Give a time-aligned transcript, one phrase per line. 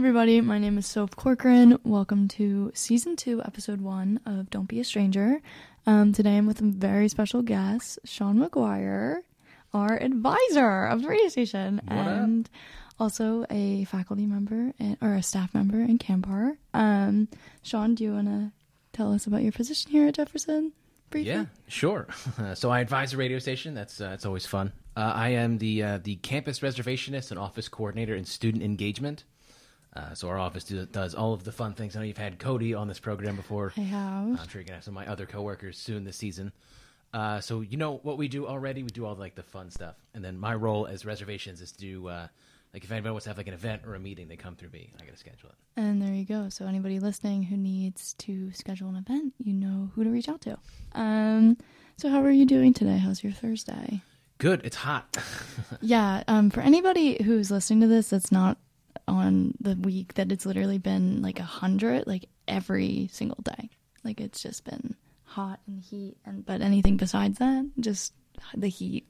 [0.00, 0.40] everybody.
[0.40, 1.78] My name is Sof Corcoran.
[1.84, 5.42] Welcome to season two, episode one of Don't Be a Stranger.
[5.86, 9.22] Um, today I'm with a very special guest, Sean Maguire,
[9.74, 12.06] our advisor of the radio station, What up?
[12.06, 12.48] and
[12.98, 16.56] also a faculty member and, or a staff member in Kanbar.
[16.72, 17.28] Um,
[17.62, 18.52] Sean, do you want to
[18.94, 20.72] tell us about your position here at Jefferson?
[21.10, 21.30] Briefly?
[21.30, 22.06] Yeah, sure.
[22.54, 23.74] so I advise the radio station.
[23.74, 24.72] That's uh, it's always fun.
[24.96, 29.24] Uh, I am the uh, the campus reservationist and office coordinator in student engagement.
[29.94, 31.96] Uh, so our office do, does all of the fun things.
[31.96, 33.72] I know you've had Cody on this program before.
[33.76, 34.40] I have.
[34.40, 36.52] I'm sure you're gonna have some of my other coworkers soon this season.
[37.12, 38.84] Uh, so you know what we do already.
[38.84, 41.78] We do all like the fun stuff, and then my role as reservations is to
[41.78, 42.28] do uh,
[42.72, 44.70] like if anybody wants to have like an event or a meeting, they come through
[44.70, 44.90] me.
[45.00, 45.56] I got to schedule it.
[45.76, 46.48] And there you go.
[46.50, 50.40] So anybody listening who needs to schedule an event, you know who to reach out
[50.42, 50.56] to.
[50.92, 51.56] Um,
[51.96, 52.98] so how are you doing today?
[52.98, 54.02] How's your Thursday?
[54.38, 54.60] Good.
[54.64, 55.16] It's hot.
[55.80, 56.22] yeah.
[56.28, 58.56] Um, for anybody who's listening to this, that's not
[59.08, 63.70] on the week that it's literally been like a hundred, like every single day.
[64.04, 68.12] Like it's just been hot and heat, and but anything besides that, just
[68.56, 69.06] the heat.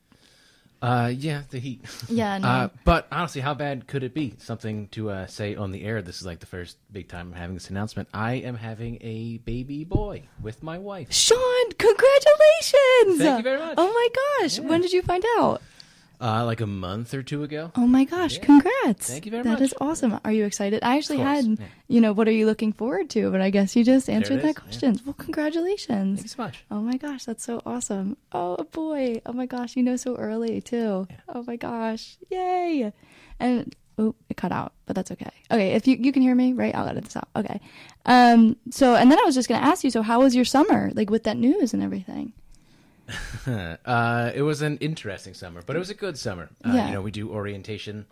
[0.82, 1.84] Uh, yeah, the heat.
[2.08, 2.38] Yeah.
[2.38, 2.48] No.
[2.48, 4.34] Uh, but honestly, how bad could it be?
[4.38, 6.00] Something to uh, say on the air.
[6.00, 8.08] This is like the first big time I'm having this announcement.
[8.14, 11.12] I am having a baby boy with my wife.
[11.12, 11.38] Sean,
[11.78, 13.18] congratulations!
[13.18, 13.74] Thank you very much.
[13.76, 14.08] Oh my
[14.42, 14.64] gosh, Yeah.
[14.64, 15.60] when did you find out?
[16.20, 17.72] Uh, like a month or two ago.
[17.76, 18.44] Oh my gosh, Yeah.
[18.44, 19.08] congrats.
[19.08, 19.62] Thank you very That much.
[19.62, 20.20] is awesome.
[20.22, 20.82] Are you excited?
[20.82, 21.56] I actually had, yeah.
[21.88, 23.30] you know, what are you looking forward to?
[23.30, 24.62] But I guess you just answered that is, yeah.
[24.62, 25.00] question.
[25.06, 26.18] Well, congratulations.
[26.18, 26.64] Thank you so much.
[26.70, 28.18] Oh my gosh, that's so awesome.
[28.32, 29.22] Oh boy.
[29.24, 31.08] Oh my gosh, you know so early too.
[31.28, 32.18] Oh my gosh.
[32.30, 32.92] Yay.
[33.38, 35.30] And oh, it cut out, but that's okay.
[35.50, 36.74] Okay, if you you can hear me, right?
[36.74, 37.28] I'll edit this out.
[37.34, 37.60] Okay.
[38.04, 40.44] Um so and then I was just going to ask you, so how was your
[40.44, 42.34] summer like with that news and everything?
[43.84, 46.48] uh, it was an interesting summer, but it was a good summer.
[46.64, 46.86] Uh, Yeah.
[46.88, 48.06] You know, we do orientation,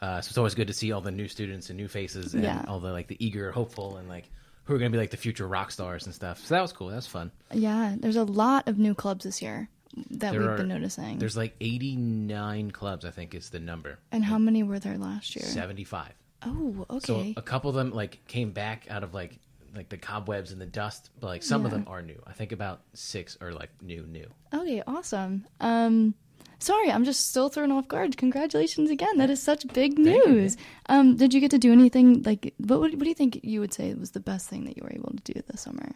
[0.00, 2.42] uh, so it's always good to see all the new students and new faces and
[2.44, 2.64] Yeah.
[2.68, 4.30] all the like the eager, hopeful, and like
[4.64, 6.44] who are going to be like the future rock stars and stuff.
[6.46, 6.88] So that was cool.
[6.88, 7.30] That was fun.
[7.52, 9.68] Yeah, there's a lot of new clubs this year
[10.10, 11.18] that There we've are- been noticing.
[11.18, 13.98] There's like 89 clubs, I think, is the number.
[14.12, 15.44] And how many were there last year?
[15.44, 16.12] 75.
[16.42, 17.06] Oh, okay.
[17.06, 19.38] So a couple of them like came back out of like
[19.74, 22.20] like the cobwebs and the dust, but like some of them are new.
[22.26, 24.26] I think about six are like new, new.
[24.52, 25.46] Okay, awesome.
[25.60, 26.14] Um,
[26.58, 28.16] sorry, I'm just still thrown off guard.
[28.16, 29.18] Congratulations again.
[29.18, 30.56] That is such big Thank you, news.
[30.88, 32.54] Um, did you get to do anything like?
[32.58, 34.82] What, what, what do you think you would say was the best thing that you
[34.82, 35.92] were able to do this summer?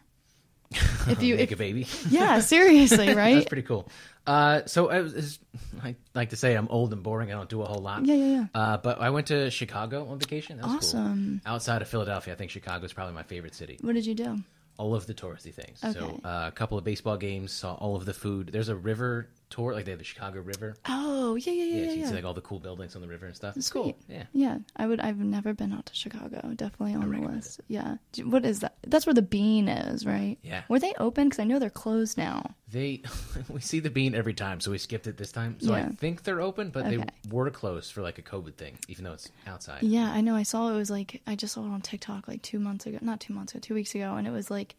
[1.06, 1.86] If you, make if, a baby.
[2.08, 3.34] yeah, seriously, right?
[3.34, 3.88] That's pretty cool.
[4.26, 5.38] Uh, so I, was,
[5.82, 7.30] I like to say I'm old and boring.
[7.30, 8.06] I don't do a whole lot.
[8.06, 8.46] Yeah, yeah, yeah.
[8.54, 10.56] Uh, but I went to Chicago on vacation.
[10.56, 11.42] That was Awesome.
[11.44, 11.52] Cool.
[11.52, 13.78] Outside of Philadelphia, I think Chicago is probably my favorite city.
[13.82, 14.38] What did you do?
[14.78, 15.80] All of the touristy things.
[15.80, 17.52] So uh, a couple of baseball games.
[17.52, 18.48] Saw all of the food.
[18.50, 19.72] There's a river tour.
[19.74, 20.76] Like they have the Chicago River.
[20.86, 21.84] Oh, yeah, yeah, yeah, Yeah, yeah.
[21.86, 22.02] so you yeah.
[22.02, 23.56] can see like all the cool buildings on the river and stuff.
[23.56, 23.82] It's Sweet.
[23.82, 23.96] cool.
[24.08, 24.24] Yeah.
[24.32, 25.00] Yeah, I would.
[25.00, 26.52] I've never been out to Chicago.
[26.54, 27.60] Definitely on the list.
[27.68, 27.96] Yeah.
[28.24, 28.76] What is that?
[28.86, 30.38] That's where the Bean is, right?
[30.42, 30.62] Yeah.
[30.68, 31.28] Were they open?
[31.28, 32.54] Because I know they're closed now.
[32.70, 33.02] They
[33.48, 35.56] we see the bean every time, so we skipped it this time.
[35.60, 36.96] So I think they're open, but Okay.
[36.96, 39.82] they were closed for like a COVID thing, even though it's outside.
[39.84, 40.34] Yeah, I know.
[40.34, 42.98] I saw it was like I just saw it on TikTok like two months ago,
[43.00, 44.74] not two months ago, two weeks ago, and it was like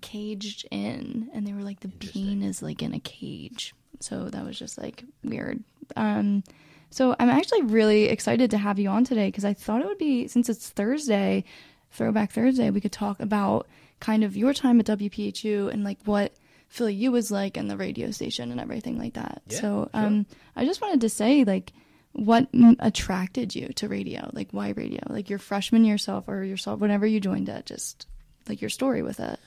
[0.00, 3.74] caged in, and they were like the bean is like in a cage.
[4.00, 5.62] So that was just like weird.
[5.96, 6.42] Um,
[6.90, 9.98] so I'm actually really excited to have you on today because I thought it would
[9.98, 11.44] be since it's Thursday,
[11.92, 13.66] Throwback Thursday, we could talk about
[14.00, 16.32] kind of your time at WPHU and like what
[16.68, 19.42] Philly U was like and the radio station and everything like that.
[19.46, 19.90] Yeah, so sure.
[19.92, 21.72] um, I just wanted to say like
[22.12, 22.48] what
[22.80, 24.30] attracted you to radio?
[24.32, 25.00] Like why radio?
[25.08, 28.06] Like your freshman yourself or yourself whenever you joined it, just
[28.48, 29.38] like your story with it.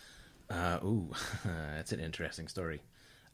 [0.49, 1.09] Uh, ooh,
[1.45, 2.81] that's an interesting story.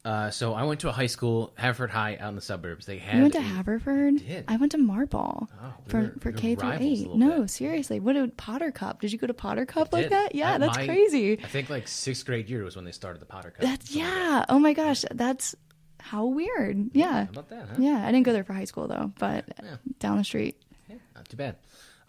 [0.05, 2.85] Uh, so I went to a high school, Haverford High, out in the suburbs.
[2.85, 4.25] They had You went to a- Haverford?
[4.25, 4.45] did.
[4.47, 7.09] I went to Marble Oh, for were- for we were K through eight.
[7.13, 7.49] No, bit.
[7.49, 7.99] seriously.
[7.99, 9.01] What did Potter Cup?
[9.01, 10.11] Did you go to Potter Cup like did.
[10.13, 10.35] that?
[10.35, 11.33] Yeah, At that's my- crazy.
[11.43, 13.61] I think like sixth grade year was when they started the Potter Cup.
[13.61, 14.45] That's yeah.
[14.47, 15.53] Oh my gosh, that's
[15.99, 16.91] how weird.
[16.93, 17.25] Yeah.
[17.25, 17.75] How about that, huh?
[17.77, 19.75] Yeah, I didn't go there for high school though, but Yeah.
[19.99, 20.61] down the street.
[20.87, 21.57] Yeah, not too bad.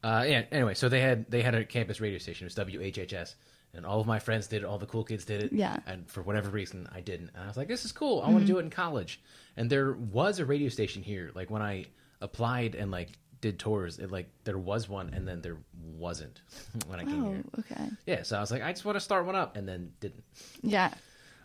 [0.05, 0.45] Uh, yeah.
[0.53, 2.47] Anyway, so they had they had a campus radio station.
[2.47, 3.34] It was WHHS,
[3.75, 4.67] and all of my friends did it.
[4.67, 5.53] All the cool kids did it.
[5.53, 5.77] Yeah.
[5.87, 7.31] And for whatever reason, I didn't.
[7.34, 8.21] And I was like, this is cool.
[8.22, 9.21] I want to do it in college.
[9.57, 11.31] And there was a radio station here.
[11.34, 11.87] Like when I
[12.21, 15.57] applied and like did tours, it like there was one, and then there
[15.97, 16.43] wasn't
[16.89, 17.45] when I came Oh, here.
[17.61, 17.89] okay.
[18.07, 18.22] Yeah.
[18.22, 20.25] So I was like, I just want to start one up, and then didn't.
[20.63, 20.93] Yeah.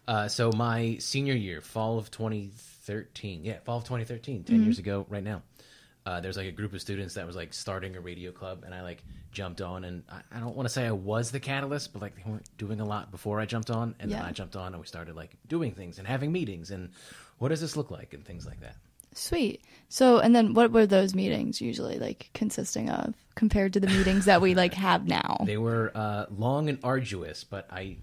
[0.08, 5.06] Uh, so my senior year, fall of 2013, yeah, fall of 2013, 10 years ago,
[5.10, 5.42] right now.
[6.06, 8.74] Uh, there's like a group of students that was like starting a radio club, and
[8.76, 11.94] I like jumped on, and I, I don't want to say I was the catalyst,
[11.94, 14.18] but like they weren't doing a lot before I jumped on, and Yeah.
[14.18, 16.92] then I jumped on, and we started like doing things and having meetings, and
[17.40, 18.76] what does this look like, and things like that.
[19.14, 19.64] Sweet.
[19.90, 24.26] So, and then what were those meetings usually like consisting of compared to the meetings
[24.26, 25.38] that we like have now?
[25.46, 27.96] They were uh, long and arduous, but I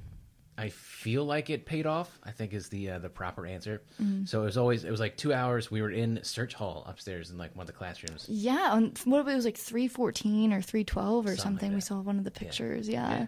[0.58, 2.18] I feel like it paid off.
[2.22, 3.82] I think is the uh, the proper answer.
[4.00, 4.26] Mm-hmm.
[4.26, 5.70] So it was always it was like two hours.
[5.70, 8.26] We were in Search Hall upstairs in like one of the classrooms.
[8.28, 11.68] Yeah, on what if it was like three fourteen or three twelve or Something something.
[11.70, 12.88] like we saw one of the pictures.
[12.88, 13.10] Yeah.
[13.10, 13.26] Yeah.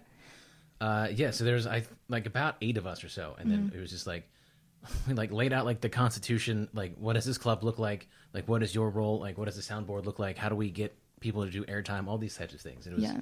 [0.81, 3.81] Uh, yeah, so there's I like about eight of us or so, and then it
[3.81, 4.29] was just like
[5.09, 8.47] we like laid out like the constitution, like what does this club look like, like
[8.49, 10.95] what is your role, like what does the soundboard look like, how do we get
[11.21, 12.87] people to do airtime, all these types of things.
[12.87, 13.21] And it was Yeah.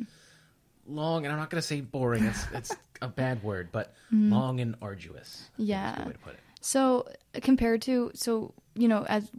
[0.87, 2.25] Long, and I'm not gonna say boring.
[2.25, 4.33] It's it's a bad word, but mm-hmm.
[4.33, 5.51] long and arduous.
[5.55, 5.73] I think a.
[5.73, 6.07] Yeah.
[6.07, 6.41] way to put it.
[6.61, 9.31] So compared to so you know as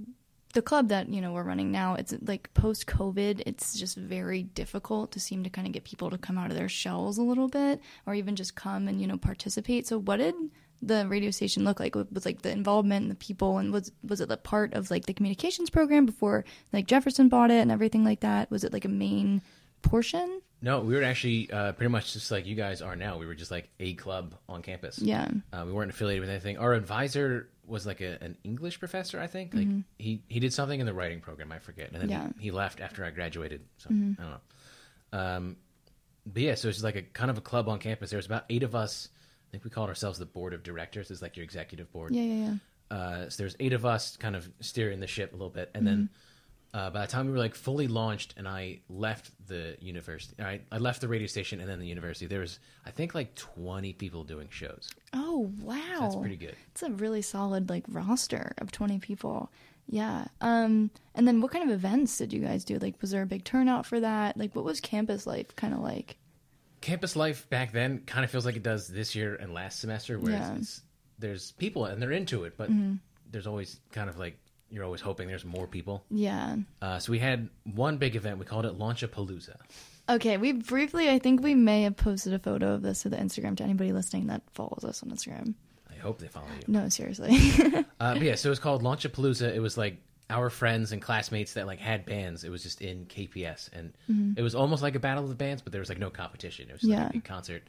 [0.54, 3.44] the club that you know we're running now, it's like post COVID.
[3.46, 6.58] It's just very difficult to seem to kind of get people to come out of
[6.58, 9.88] their shells a little bit, or even just come and you know participate.
[9.88, 10.36] So what did
[10.82, 11.96] the radio station look like?
[11.96, 15.06] Was like the involvement and the people, and was was it the part of like
[15.06, 18.52] the communications program before like Jefferson bought it and everything like that?
[18.52, 19.42] Was it like a main
[19.84, 20.42] portion?
[20.62, 23.18] No, we were actually uh, pretty much just like you guys are now.
[23.18, 24.98] We were just like a club on campus.
[25.00, 25.28] Yeah.
[25.52, 26.58] Uh, we weren't affiliated with anything.
[26.58, 29.54] Our advisor was like a, an English professor, I think.
[29.54, 29.68] Like
[30.00, 32.12] he, he did something in the writing program, I forget, and then Mm-hmm.
[32.12, 32.28] Yeah.
[32.30, 32.40] Mm-hmm.
[32.40, 33.62] he, he left after I graduated.
[33.78, 34.40] So I don't know.
[35.20, 35.58] Um,
[36.26, 38.10] but yeah, so it's like a kind of a club on campus.
[38.10, 39.10] There was about eight of us.
[39.14, 41.12] I think we called ourselves the board of directors.
[41.12, 42.16] It's like your executive board.
[42.16, 42.46] Yeah, yeah,
[42.90, 42.96] yeah.
[42.98, 45.86] Uh, so there's eight of us kind of steering the ship a little bit, and
[45.86, 46.10] then
[46.74, 50.62] uh, by the time we were like fully launched, and I left the university, I,
[50.72, 52.26] I left the radio station and then the university.
[52.26, 54.90] There was I think like 20 people doing shows.
[55.14, 56.56] Oh wow, That's pretty good.
[56.72, 59.52] It's a really solid like roster of twenty people.
[59.88, 60.26] Yeah.
[60.42, 60.90] Um.
[61.14, 62.80] And then what kind of events did you guys do?
[62.80, 64.38] Like, was there a big turnout for that?
[64.38, 66.18] Like, what was campus life kind of like?
[66.82, 70.18] Campus life back then kind of feels like it does this year and last semester,
[70.20, 70.56] where Yeah.
[70.56, 70.82] it's,
[71.20, 72.70] there's people and they're into it, but
[73.32, 74.38] there's always kind of like
[74.74, 76.04] you're always hoping there's more people.
[76.10, 76.58] Yeah.
[76.82, 78.40] Uh, so we had one big event.
[78.40, 79.56] We called it Launchapalooza.
[80.10, 80.38] Okay.
[80.38, 83.56] We briefly, I think we may have posted a photo of this to the Instagram
[83.58, 85.54] to anybody listening that follows us on Instagram.
[85.90, 86.64] I hope they follow you.
[86.68, 87.38] No, seriously.
[88.00, 89.54] Uh, but yeah, so it was called Launchapalooza.
[89.56, 89.96] It was like
[90.30, 92.44] our friends and classmates that like had bands.
[92.44, 93.94] It was just in KPS, and
[94.38, 96.68] it was almost like a battle of the bands, but there was like no competition.
[96.70, 97.08] It was like Yeah.
[97.08, 97.64] a big concert.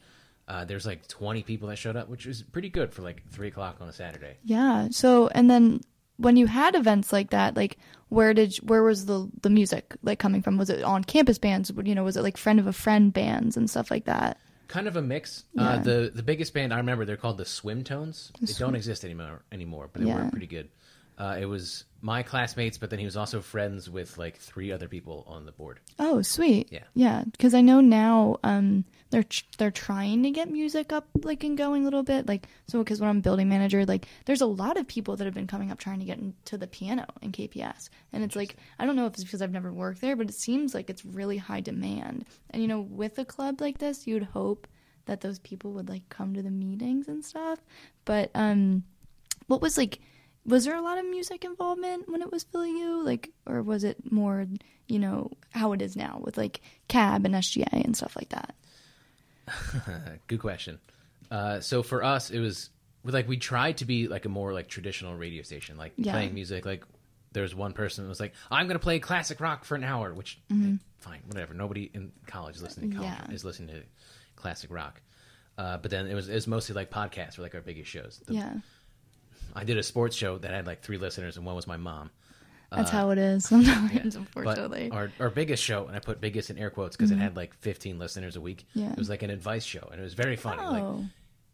[0.48, 3.46] Uh, there's like 20 people that showed up, which was pretty good for like three
[3.48, 4.36] o'clock on a Saturday.
[4.44, 4.88] yeah.
[4.90, 5.80] So, and then
[6.16, 7.78] when you had events like that, like
[8.08, 10.58] where did where was the the music like coming from?
[10.58, 11.72] Was it on campus bands?
[11.84, 14.38] You know, was it like friend of a friend bands and stuff like that?
[14.68, 15.44] Kind of a mix.
[15.54, 15.62] Yeah.
[15.70, 18.32] Uh, the the biggest band I remember, they're called the Swim Tones.
[18.40, 20.24] They don't exist anymore anymore, but they Yeah.
[20.24, 20.68] were pretty good.
[21.16, 24.88] Uh, it was my classmates, but then he was also friends with like three other
[24.88, 25.80] people on the board.
[25.98, 26.70] Oh, sweet.
[26.70, 26.84] Yeah.
[26.94, 31.44] Yeah, because I know now um they're tr- they're trying to get music up like
[31.44, 34.46] and going a little bit like so because when I'm building manager like there's a
[34.46, 37.30] lot of people that have been coming up trying to get into the piano in
[37.30, 40.28] KPS and it's like I don't know if it's because I've never worked there but
[40.28, 44.06] it seems like it's really high demand and you know with a club like this
[44.06, 44.66] you'd hope
[45.06, 47.60] that those people would like come to the meetings and stuff
[48.04, 48.82] but um
[49.46, 50.00] what was like
[50.46, 53.84] was there a lot of music involvement when it was Philly U like or was
[53.84, 54.46] it more
[54.88, 58.54] you know how it is now with like cab and SGA and stuff like that
[60.26, 60.78] Good question.
[61.30, 62.70] Uh, so for us, it was
[63.04, 66.12] like we tried to be like a more like traditional radio station, like Yeah.
[66.12, 66.64] playing music.
[66.64, 66.84] Like
[67.32, 70.14] there's one person that was like, "I'm going to play classic rock for an hour,"
[70.14, 71.52] which eh, fine, whatever.
[71.54, 73.30] Nobody in college is listening to college Mm-hmm.
[73.30, 73.34] Yeah.
[73.34, 73.82] is listening to
[74.36, 75.00] classic rock.
[75.58, 78.20] Uh, but then it was it was mostly like podcasts were like our biggest shows.
[78.26, 78.54] The- yeah
[79.54, 82.10] I did a sports show that had like three listeners, and one was my mom.
[82.70, 86.50] that's how it is sometimes But unfortunately our, our biggest show, and I put biggest
[86.50, 88.66] in air quotes because it had like 15 listeners a week.
[88.70, 88.80] Mm-hmm.
[88.80, 88.92] Yeah.
[88.92, 90.62] It was like an advice show, and it was very funny.
[90.62, 91.04] Like oh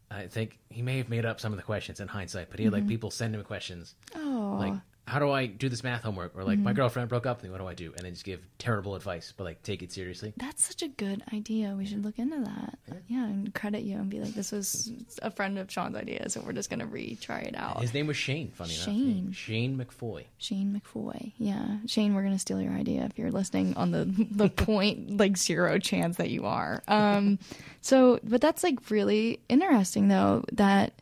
[0.09, 2.65] I think he may have made up some of the questions in hindsight, but he
[2.65, 4.73] had like people send him questions oh like,
[5.11, 7.49] "How do I do this math homework?" or like, "My girlfriend broke up with me.
[7.49, 10.33] What do I do?" And then just give terrible advice, but like take it seriously.
[10.37, 11.75] That's such a good idea.
[11.77, 12.79] We should look into that.
[13.07, 14.91] Yeah, and credit you and be like, this was
[15.21, 17.81] a friend of Sean's idea, so we're just gonna retry it out.
[17.81, 18.51] His name was Shane.
[18.51, 18.93] Funny Shane.
[19.23, 20.25] enough, Shane Shane McFoy.
[20.37, 21.33] Shane McFoy.
[21.37, 25.37] Yeah, Shane, we're gonna steal your idea if you're listening on the the point like
[25.37, 26.83] zero chance that you are.
[26.87, 27.39] Um,
[27.81, 30.93] so but that's like really interesting though that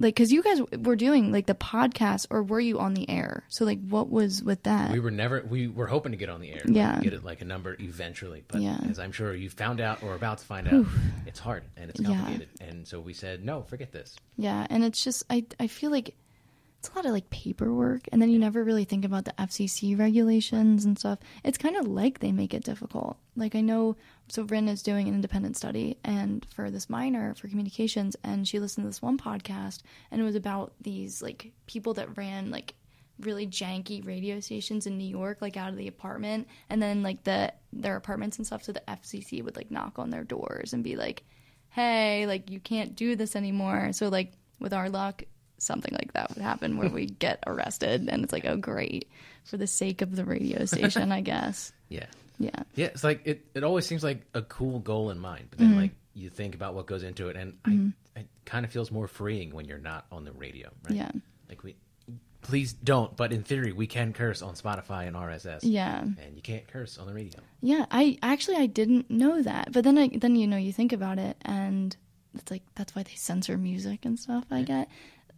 [0.00, 3.44] like because you guys were doing like the podcast or were you on the air?
[3.48, 4.92] So like what was with that?
[4.92, 5.44] We were never.
[5.48, 6.60] We were hoping to get on the air.
[6.64, 7.00] like, Yeah.
[7.00, 8.78] get it like a number eventually, but Yeah.
[8.88, 10.86] as I'm sure you found out or about to find out,
[11.26, 12.08] it's hard and it's Yeah.
[12.08, 12.48] complicated.
[12.60, 14.16] And so we said, no, forget this.
[14.36, 16.14] Yeah, and it's just I I feel like
[16.80, 19.96] it's a lot of like paperwork, and then you never really think about the FCC
[19.98, 21.18] regulations and stuff.
[21.42, 23.16] It's kind of like they make it difficult.
[23.34, 23.96] Like I know,
[24.28, 28.60] so Rin is doing an independent study, and for this minor for communications, and she
[28.60, 32.74] listened to this one podcast, and it was about these like people that ran like
[33.20, 37.24] really janky radio stations in New York, like out of the apartment, and then like
[37.24, 38.62] the their apartments and stuff.
[38.62, 41.24] So the FCC would like knock on their doors and be like,
[41.70, 45.22] "Hey, like you can't do this anymore." So like with our luck,
[45.58, 49.08] something like that would happen where we get arrested, and it's like, oh great,
[49.44, 51.72] for the sake of the radio station, I guess.
[51.90, 52.04] Yeah.
[52.38, 52.50] Yeah.
[52.74, 53.46] Yeah, it's like it.
[53.54, 55.80] It always seems like a cool goal in mind, but then Mm-hmm.
[55.80, 57.54] like you think about what goes into it, and
[58.16, 60.96] I, it kind of feels more freeing when you're not on the radio, right?
[60.96, 61.10] Yeah.
[61.48, 61.76] Like we,
[62.42, 63.16] please don't.
[63.16, 65.60] But in theory, we can curse on Spotify and RSS.
[65.62, 66.00] Yeah.
[66.02, 67.40] And you can't curse on the radio.
[67.60, 70.92] Yeah, I actually I didn't know that, but then I then you know you think
[70.92, 71.96] about it, and
[72.34, 74.44] it's like that's why they censor music and stuff.
[74.50, 74.88] I get.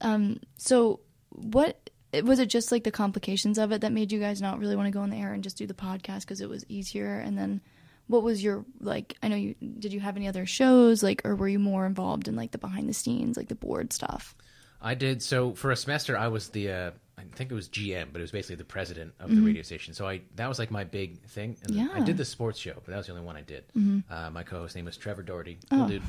[0.03, 1.90] Um, so what
[2.25, 2.47] was it?
[2.47, 5.01] Just like the complications of it that made you guys not really want to go
[5.01, 7.19] on the air and just do the podcast because it was easier?
[7.19, 7.61] And then
[8.09, 9.17] what was your like?
[9.23, 9.93] I know you did.
[9.93, 12.89] You have any other shows like, or were you more involved in like the behind
[12.89, 14.35] the scenes, like the board stuff?
[14.83, 16.17] I did so for a semester.
[16.17, 19.13] I was the uh, I think it was GM, but it was basically the president
[19.21, 19.93] of the radio station.
[19.95, 21.57] So I that was like my big thing.
[21.63, 21.79] And I Mm-hmm.
[21.79, 21.95] Yeah.
[21.97, 22.05] Mm-hmm.
[22.07, 23.65] did the sports show, but that was the only one I did.
[24.11, 25.87] Uh, my co-host name was Trevor Doherty, Oh.
[25.87, 26.03] dude.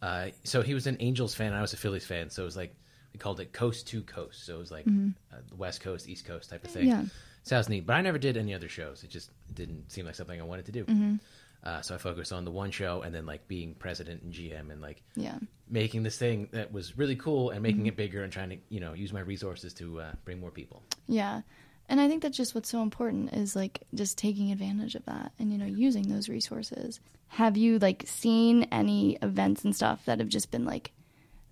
[0.00, 1.52] Uh, so he was an Angels fan.
[1.52, 2.30] I was a Phillies fan.
[2.30, 2.74] So it was like
[3.14, 4.44] we called it coast to coast.
[4.44, 6.88] So it was like uh, West Coast, East Coast type of thing.
[6.88, 7.00] Mm-hmm.
[7.02, 7.08] Yeah.
[7.44, 7.86] sounds neat.
[7.86, 9.02] But I never did any other shows.
[9.04, 10.84] It just didn't seem like something I wanted to do.
[10.84, 11.14] Mm-hmm.
[11.62, 14.70] Uh, so I focused on the one show and then like being president and GM
[14.70, 15.38] and like Yeah.
[15.70, 18.80] making this thing that was really cool and making it bigger and trying to you
[18.80, 21.40] know use my resources to uh, bring more people Yeah.
[21.88, 25.32] And I think that's just what's so important is like just taking advantage of that
[25.38, 27.00] and you know using those resources.
[27.28, 30.92] Have you like seen any events and stuff that have just been like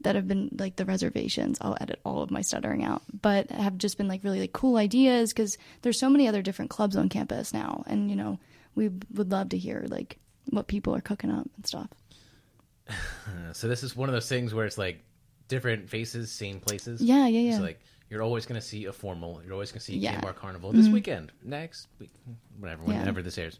[0.02, 1.58] that have been like the reservations.
[1.60, 4.76] I'll edit all of my stuttering out, but have just been like really like cool
[4.76, 8.38] ideas because there's so many other different clubs on campus now, and you know
[8.74, 10.18] we would love to hear like
[10.50, 11.88] what people are cooking up and stuff.
[13.52, 15.04] So this is one of those things where it's like
[15.48, 17.02] different faces, same places.
[17.02, 17.50] Yeah, yeah, yeah.
[17.52, 19.40] It's like you're always going to see a formal.
[19.44, 20.12] You're always going to see Yeah.
[20.12, 20.20] Mm-hmm.
[20.20, 22.10] K Bar Carnival this weekend, next week,
[22.58, 22.98] whatever, Yeah.
[23.00, 23.58] whenever this airs.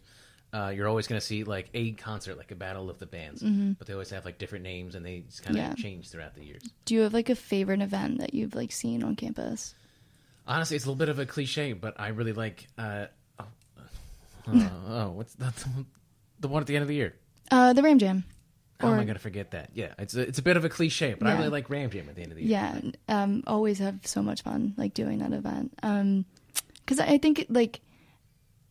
[0.53, 3.41] Uh, you're always going to see like a concert, like a battle of the bands,
[3.41, 5.71] but they always have like different names and they kind of Mm-hmm.
[5.71, 5.73] Yeah.
[5.83, 6.61] change throughout the years.
[6.85, 9.73] Do you have like a favorite event that you've like seen on campus?
[10.47, 12.67] Honestly, it's a little bit of a cliche, but I really like.
[12.77, 13.05] Uh,
[13.39, 13.45] oh,
[14.47, 15.53] uh, oh, what's that?
[16.39, 17.15] The one at the end of the year.
[17.49, 18.23] Uh, the Ram Jam.
[18.79, 19.69] How am I going to forget that?
[19.73, 22.05] Yeah, it's a, it's a bit of a cliche, but I really like Ram Jam
[22.09, 22.51] at the end of the year.
[22.51, 25.73] Yeah, um, always have so much fun like doing that event.
[25.81, 26.25] Um,
[26.85, 27.79] because I think like,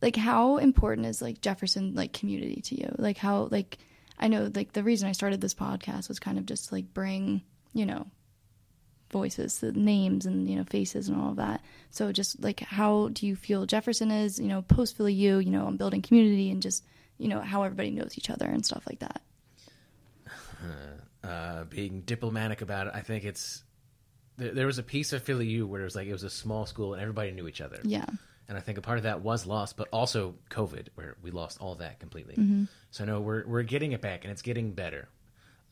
[0.03, 2.93] like how important is like Jefferson like community to you?
[2.97, 3.77] Like how like
[4.19, 6.93] I know like the reason I started this podcast was kind of just to, like
[6.93, 7.41] bring
[7.73, 8.05] you know
[9.11, 11.61] voices, the names and you know faces and all of that.
[11.89, 15.51] So just like how do you feel Jefferson is you know post Philly U you
[15.51, 16.83] know I'm building community and just
[17.17, 19.21] you know how everybody knows each other and stuff like that.
[21.23, 23.63] uh, being diplomatic about it, I think it's
[24.35, 26.29] there, there was a piece of Philly U where it was like it was a
[26.29, 27.79] small school and everybody knew each other.
[27.83, 28.05] Yeah.
[28.47, 31.61] And I think a part of that was lost, but also COVID, where we lost
[31.61, 32.35] all that completely.
[32.35, 32.65] Mm-hmm.
[32.91, 35.07] So no, we're we're getting it back, and it's getting better.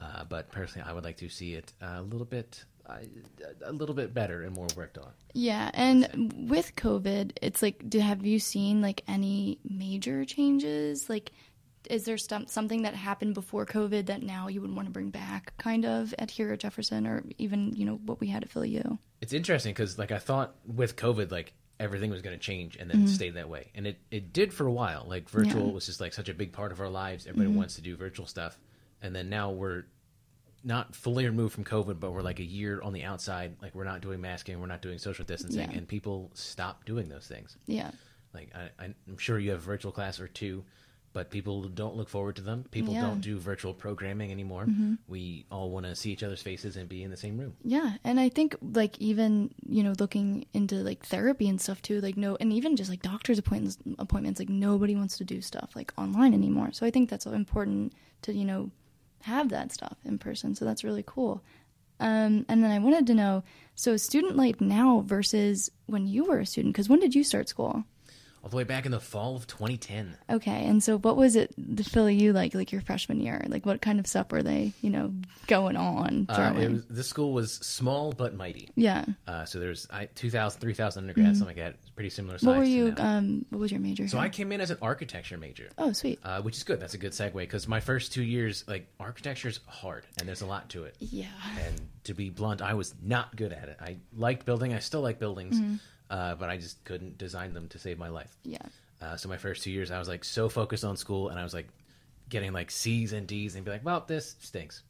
[0.02, 2.64] Uh, but personally, I would like to see it a little bit,
[3.64, 5.12] a little bit better and more worked on.
[5.34, 11.08] Yeah, and with COVID, it's like, do have you seen like any major changes?
[11.08, 11.32] Like,
[11.88, 15.12] is there some, something that happened before COVID that now you would want to bring
[15.12, 18.50] back, kind of at here at Jefferson, or even you know what we had at
[18.50, 18.98] Philly U?
[19.22, 22.90] It's interesting because like I thought with COVID, like everything was going to change and
[22.90, 25.06] then stay that way, and it it did for a while.
[25.08, 25.68] Like virtual Mm-hmm.
[25.70, 25.74] Yeah.
[25.74, 27.28] was just like such a big part of our lives.
[27.28, 28.58] Everybody wants to do virtual stuff,
[29.02, 29.84] and then now we're
[30.64, 33.56] not fully removed from COVID, but we're like a year on the outside.
[33.62, 35.78] Like we're not doing masking, we're not doing social distancing, Yeah.
[35.78, 37.58] and people stop doing those things.
[37.66, 37.90] Yeah,
[38.34, 38.70] Like I,
[39.08, 40.64] I'm sure you have a virtual class or two,
[41.14, 42.66] but people don't look forward to them.
[42.72, 43.02] People Yeah.
[43.02, 43.10] Mm-hmm.
[43.10, 44.66] don't do virtual programming anymore.
[45.08, 47.54] We all want to see each other's faces and be in the same room.
[47.64, 52.00] yeah, and I think like even you know looking into like therapy and stuff too,
[52.02, 55.72] like no, and even just like doctor's appointments, appointments, like nobody wants to do stuff
[55.76, 56.70] like online anymore.
[56.72, 58.72] So I think that's important to you know
[59.24, 60.56] have that stuff in person.
[60.56, 61.44] So that's really cool.
[62.00, 63.44] Um, and then I wanted to know
[63.76, 67.48] so student life now versus when you were a student, because when did you start
[67.50, 67.84] school?
[68.44, 70.18] All the way back in the fall of 2010.
[70.30, 73.44] Okay, and so what was it the Philly U like like your freshman year?
[73.48, 75.14] Like what kind of stuff were they, you know,
[75.46, 76.26] going on?
[76.28, 78.70] Uh, it was, this school was small but mighty.
[78.76, 79.06] yeah.
[79.28, 81.76] Uh, so there's I, 2,000, 3,000 undergrads, something like that.
[81.80, 82.48] It's pretty similar size.
[82.48, 82.50] Mm-hmm.
[82.50, 84.08] What were you um what was your major?
[84.08, 84.26] so here?
[84.26, 85.70] I came in as an architecture major.
[85.78, 86.20] Oh, sweet.
[86.24, 86.80] Uh, which is good.
[86.80, 90.48] That's a good segue because my first two years, like architecture's hard and there's a
[90.48, 90.96] lot to it.
[91.00, 91.28] Yeah.
[91.64, 93.78] And to be blunt, I was not good at it.
[93.80, 94.74] I liked building.
[94.74, 95.76] I still like buildings, Mm-hmm.
[96.12, 98.36] Uh, but I just couldn't design them to save my life.
[98.44, 98.60] Yeah.
[99.02, 101.44] Uh, so my first two years, I was like so focused on school, and I
[101.44, 101.68] was like
[102.30, 104.84] getting like C's and D's, and be like, "Well, this stinks."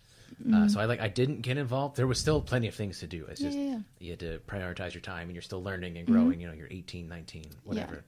[0.53, 1.95] Uh, so I like I didn't get involved.
[1.97, 3.25] There was still plenty of things to do.
[3.29, 3.79] It's Yeah, just yeah, yeah.
[3.99, 6.39] you had to prioritize your time, and you're still learning and growing.
[6.41, 8.03] You know, you're 18, 19, whatever.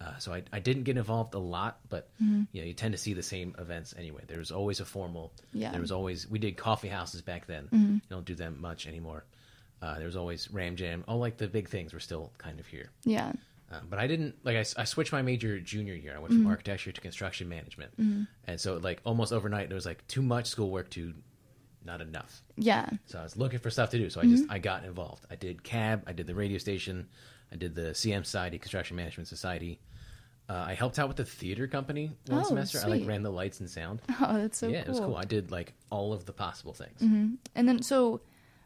[0.00, 2.98] Uh, so I, I didn't get involved a lot, but you know, you tend to
[2.98, 4.22] see the same events anyway.
[4.26, 5.32] There was always a formal.
[5.52, 5.70] Yeah.
[5.70, 7.68] There was always we did coffee houses back then.
[7.72, 9.24] You don't do them much anymore.
[9.84, 11.04] Uh, there was always Ram Jam.
[11.06, 12.90] All like the big things were still kind of here.
[13.04, 13.32] Yeah.
[13.70, 16.14] Uh, but I didn't like I switched my major junior year.
[16.16, 17.92] I went from architecture to construction management,
[18.46, 21.12] and so like almost overnight there was like too much schoolwork to
[21.84, 22.42] not enough.
[22.56, 22.88] Yeah.
[23.06, 24.08] So I was looking for stuff to do.
[24.10, 25.26] So I just I got involved.
[25.30, 26.04] I did cab.
[26.06, 27.08] I did the radio station.
[27.52, 29.80] I did the CM Society, Construction Management Society.
[30.48, 32.80] Uh, I helped out with the theater company one Oh, semester.
[32.84, 34.02] I like ran the lights and sound.
[34.20, 34.86] Oh, that's so yeah, cool.
[34.86, 35.16] it was cool.
[35.16, 37.00] I did like all of the possible things.
[37.54, 38.20] And then, so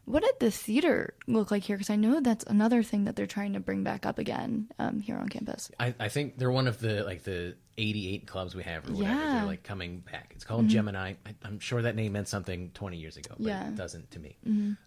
[0.05, 1.77] what did the theater look like here?
[1.77, 4.99] Because I know that's another thing that they're trying to bring back up again um,
[4.99, 5.69] here on campus.
[5.79, 9.13] I, I think they're one of the like the 88 clubs we have or whatever.
[9.13, 9.19] Yeah.
[9.21, 9.35] Mm-hmm.
[9.37, 10.31] They're like coming back.
[10.35, 11.13] It's called Gemini.
[11.25, 13.59] I, I'm sure that name meant something 20 years ago, but Yeah.
[13.61, 13.69] Mm-hmm.
[13.73, 14.37] it doesn't to me.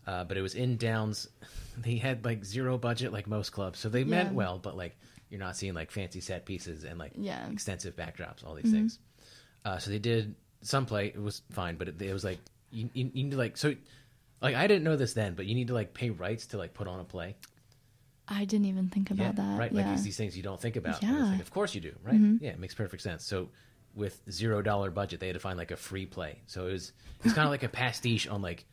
[0.06, 1.28] Uh, but it was in Downs.
[1.78, 4.34] They had like zero budget, like most clubs, so they meant Yeah.
[4.34, 4.58] well.
[4.58, 4.94] But like
[5.30, 7.38] you're not seeing like fancy set pieces and like Yeah.
[7.40, 7.52] Mm-hmm.
[7.52, 8.98] extensive backdrops, all these things.
[9.64, 11.06] Uh, so they did some play.
[11.06, 12.38] It was fine, but it, it was like
[12.70, 13.74] you, you, you need to like so.
[14.42, 16.74] Like I didn't know this then, but you need to like pay rights to like
[16.74, 17.36] put on a play.
[18.28, 19.58] I didn't even think about that.
[19.58, 19.72] Right.
[19.72, 19.78] Yeah.
[19.78, 20.94] Like these, these things you don't think about.
[20.96, 21.10] It's Yeah.
[21.12, 21.30] Mm-hmm.
[21.32, 22.20] like, of course you do, right?
[22.40, 23.24] Yeah, it makes perfect sense.
[23.24, 23.48] So
[23.94, 26.40] with zero dollar budget, they had to find like a free play.
[26.46, 26.92] So it was
[27.24, 28.64] it's kind of like a pastiche on like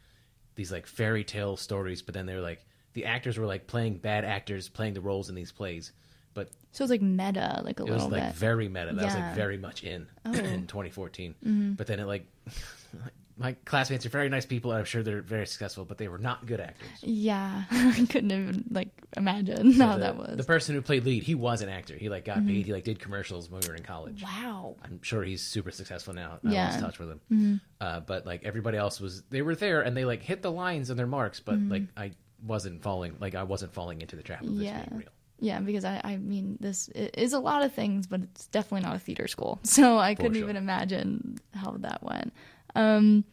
[0.55, 4.25] these like fairy tale stories, but then they're like the actors were like playing bad
[4.25, 5.91] actors playing the roles in these plays.
[6.33, 7.85] But so it's like meta, like a little.
[7.85, 7.89] Bit.
[7.89, 8.35] It was little like bit.
[8.35, 8.93] very meta.
[8.93, 10.31] That was like very much in Oh.
[10.33, 11.33] in 2014.
[11.43, 11.73] Mm-hmm.
[11.73, 12.25] But then it like
[13.39, 14.71] my classmates are very nice people.
[14.71, 16.87] and I'm sure they're very successful, but they were not good actors.
[17.01, 20.37] yeah, I couldn't even like imagine how the, that was.
[20.37, 21.23] the person who played lead.
[21.23, 21.95] He was an actor.
[21.95, 22.43] He like got paid.
[22.47, 22.63] Mm-hmm.
[22.65, 24.21] He like did commercials when we were in college.
[24.23, 24.75] wow.
[24.83, 26.39] I'm sure he's super successful now.
[26.45, 26.65] I Yeah.
[26.67, 27.21] lost touch with him.
[27.31, 27.55] Mm-hmm.
[27.81, 30.89] Uh, but like everybody else was, they were there and they like hit the lines
[30.89, 31.39] and their marks.
[31.39, 31.71] But mm-hmm.
[31.71, 32.11] like I
[32.45, 34.83] wasn't falling, like I wasn't falling into the trap of this Yeah.
[34.83, 35.09] being real.
[35.41, 38.97] Yeah, because I, I mean, this is a lot of things, but it's definitely not
[38.97, 39.59] a theater school.
[39.63, 40.43] So I couldn't sure.
[40.43, 42.33] even imagine how that went.
[42.75, 43.25] Um,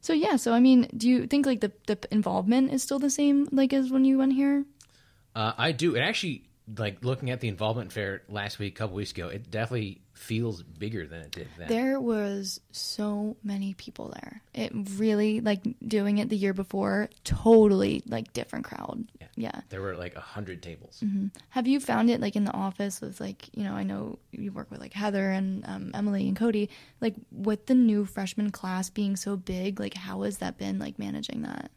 [0.00, 3.10] so yeah, so I mean, do you think like the the involvement is still the
[3.10, 4.64] same like as when you went here?
[5.34, 5.94] Uh, I do.
[5.94, 6.44] It actually
[6.78, 9.28] like looking at the involvement fair last week, a couple weeks ago.
[9.28, 11.68] It definitely feels bigger than it did then.
[11.68, 14.42] There was so many people there.
[14.54, 17.10] It really like doing it the year before.
[17.24, 19.06] Totally like different crowd.
[19.36, 19.60] Yeah.
[19.68, 21.02] There were like a hundred tables.
[21.50, 24.52] Have you found it like in the office with like you know I know you
[24.52, 26.70] work with like Heather and um, Emily and Cody
[27.00, 30.98] like with the new freshman class being so big like how has that been like
[30.98, 31.70] managing that?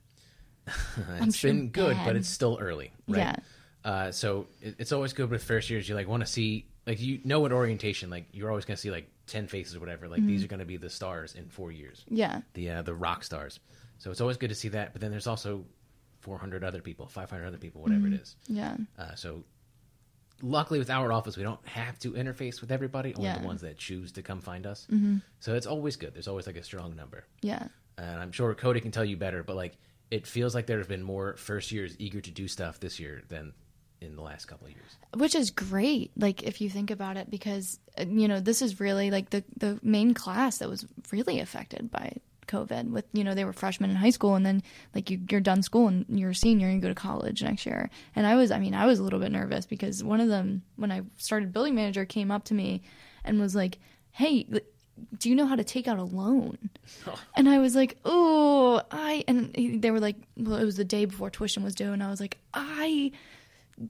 [1.22, 2.06] It's sure been good, bad.
[2.06, 2.92] but it's still early.
[3.08, 3.20] Right?
[3.20, 3.36] Yeah.
[3.84, 5.88] Uh, so it, it's always good with first years.
[5.88, 8.92] You like want to see like you know at orientation like you're always gonna see
[8.92, 10.08] like ten faces or whatever.
[10.08, 10.28] Like Mm-hmm.
[10.28, 12.04] these are gonna be the stars in four years.
[12.10, 12.42] Yeah.
[12.54, 13.60] The uh, the rock stars.
[14.00, 14.94] So it's always good to see that.
[14.94, 15.66] But then there's also
[16.20, 18.14] 400 other people, 500 other people, whatever Mm-hmm.
[18.16, 18.36] it is.
[18.48, 18.78] Yeah.
[18.98, 19.44] Uh, so
[20.42, 23.14] luckily with our office we don't have to interface with everybody.
[23.16, 23.40] Only Yeah.
[23.40, 24.88] the ones that choose to come find us.
[25.40, 26.14] So it's always good.
[26.14, 27.68] There's always like a strong number Yeah.
[27.98, 29.78] and I'm sure Cody can tell you better, but like
[30.12, 33.24] it feels like there have been more first years eager to do stuff this year
[33.30, 33.54] than
[34.00, 34.96] in the last couple of years.
[35.16, 38.80] which is great like if you think about it because uh, you know this is
[38.80, 42.14] really like the the main class that was really affected by
[42.48, 44.64] covid with you know they were freshmen in high school and then
[44.96, 47.66] like you, you're done school and you're a senior and you go to college next
[47.66, 50.28] year and i was i mean i was a little bit nervous because one of
[50.28, 52.82] them when i started building manager came up to me
[53.24, 53.80] and was like
[54.12, 54.48] hey
[55.18, 56.58] do you know how to take out a loan
[57.36, 61.06] and I was like, oh, I, and they were like, well, it was the day
[61.06, 61.92] before tuition was due.
[61.94, 63.12] And I was like, I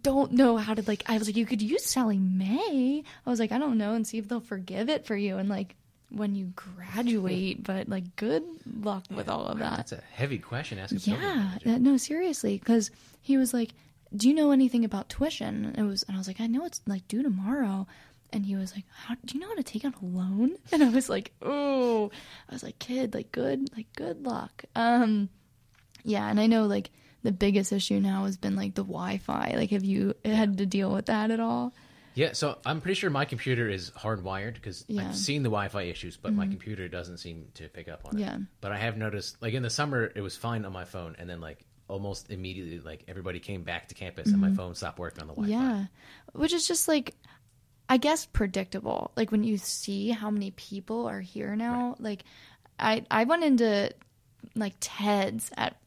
[0.02, 3.04] don't know how to, like, I was like, you could use Sallie Mae.
[3.26, 5.38] I was like, I don't know, and see if they'll forgive it for you.
[5.38, 5.76] And like,
[6.10, 8.44] when you graduate, but like, good
[8.82, 9.78] luck with all of that.
[9.78, 10.80] That's a heavy question.
[10.80, 11.26] Asking somebody.
[11.66, 12.92] Yeah, uh, no, seriously, because
[13.22, 13.72] he was like,
[14.16, 16.66] "Do you know anything about tuition?" And it was, and I was like, "I know
[16.66, 17.88] it's like due tomorrow."
[18.34, 20.84] And he was like, how, "Do you know how to take out a loan?" And
[20.84, 22.12] I was like, "Oh,"
[22.50, 25.30] I was like, "Kid, like good, like good luck." Um,
[26.04, 26.90] yeah, and I know like
[27.24, 29.54] the biggest issue now has been like the Wi-Fi.
[29.58, 31.74] Like, have you had to deal with that at all?
[32.18, 35.02] Yeah, so I'm pretty sure my computer is hardwired because Yeah.
[35.02, 35.10] Mm-hmm.
[35.10, 38.22] I've seen the Wi-Fi issues, but my computer doesn't seem to pick up on it.
[38.22, 38.40] Yeah.
[38.60, 41.30] But I have noticed, like in the summer, it was fine on my phone, and
[41.30, 45.22] then like almost immediately, like everybody came back to campus, and my phone stopped working
[45.22, 45.54] on the Wi-Fi.
[45.54, 45.78] Mm-hmm.
[45.78, 45.86] Yeah.
[46.34, 47.14] Which is just like
[47.88, 49.12] I guess predictable.
[49.16, 52.24] Like when you see how many people are here now, like
[52.80, 53.92] I I went into
[54.56, 55.78] like Ted's at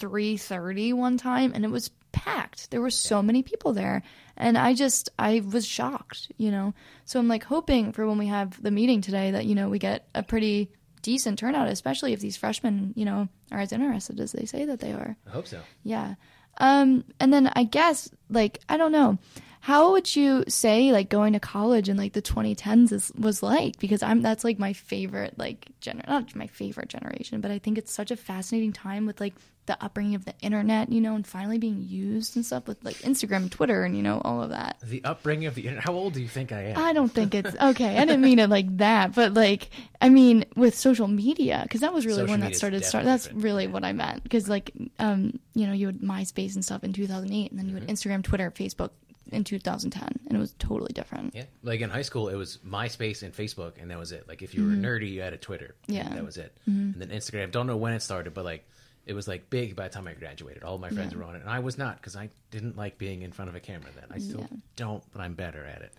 [0.00, 2.70] 3:30 one time and it was packed.
[2.70, 4.02] There were so many people there
[4.36, 6.74] and I just I was shocked, you know.
[7.04, 9.78] So I'm like hoping for when we have the meeting today that you know we
[9.78, 10.70] get a pretty
[11.02, 14.80] decent turnout, especially if these freshmen, you know, are as interested as they say that
[14.80, 15.16] they are.
[15.26, 15.60] I hope so.
[15.82, 16.14] Yeah.
[16.58, 19.18] Um, and then I guess like I don't know,
[19.60, 23.78] how would you say like going to college in like the 2010s is, was like?
[23.78, 27.78] Because I'm that's like my favorite like gener not my favorite generation, but I think
[27.78, 29.34] it's such a fascinating time with like
[29.66, 32.96] the upbringing of the internet, you know, and finally being used and stuff with like
[32.96, 34.78] Instagram, Twitter, and you know all of that.
[34.82, 35.84] The upbringing of the internet.
[35.84, 36.78] How old do you think I am?
[36.78, 37.96] I don't think it's okay.
[37.96, 41.92] I didn't mean it like that, but like I mean with social media because that
[41.92, 42.84] was really Social when that started.
[42.84, 43.70] Start that's different, really yeah.
[43.70, 47.50] what I meant because like um you know you had MySpace and stuff in 2008,
[47.50, 47.92] and then you had Mm-hmm.
[47.92, 48.90] Instagram, Twitter, Facebook
[49.30, 51.34] in 2010, and it was totally different.
[51.34, 54.28] Yeah, like in high school, it was MySpace and Facebook, and that was it.
[54.28, 55.74] Like if you were nerdy, you had a Twitter.
[55.82, 55.92] Mm-hmm.
[55.92, 56.08] Yeah.
[56.10, 56.56] that was it.
[56.66, 57.50] And then Instagram.
[57.50, 58.68] Don't know when it started, but like
[59.06, 60.62] it was like big by the time I graduated.
[60.62, 61.18] All my friends Yeah.
[61.18, 63.54] were on it, and I was not because I didn't like being in front of
[63.54, 63.90] a camera.
[63.94, 64.56] Then I still Yeah.
[64.76, 65.92] don't, but I'm better at it.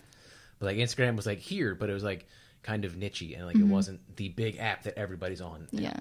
[0.59, 2.25] But like Instagram was like here, but it was like
[2.63, 3.69] kind of nichey, and like Mm-hmm.
[3.69, 5.67] it wasn't the big app that everybody's on.
[5.71, 5.81] now.
[5.81, 5.99] Yeah.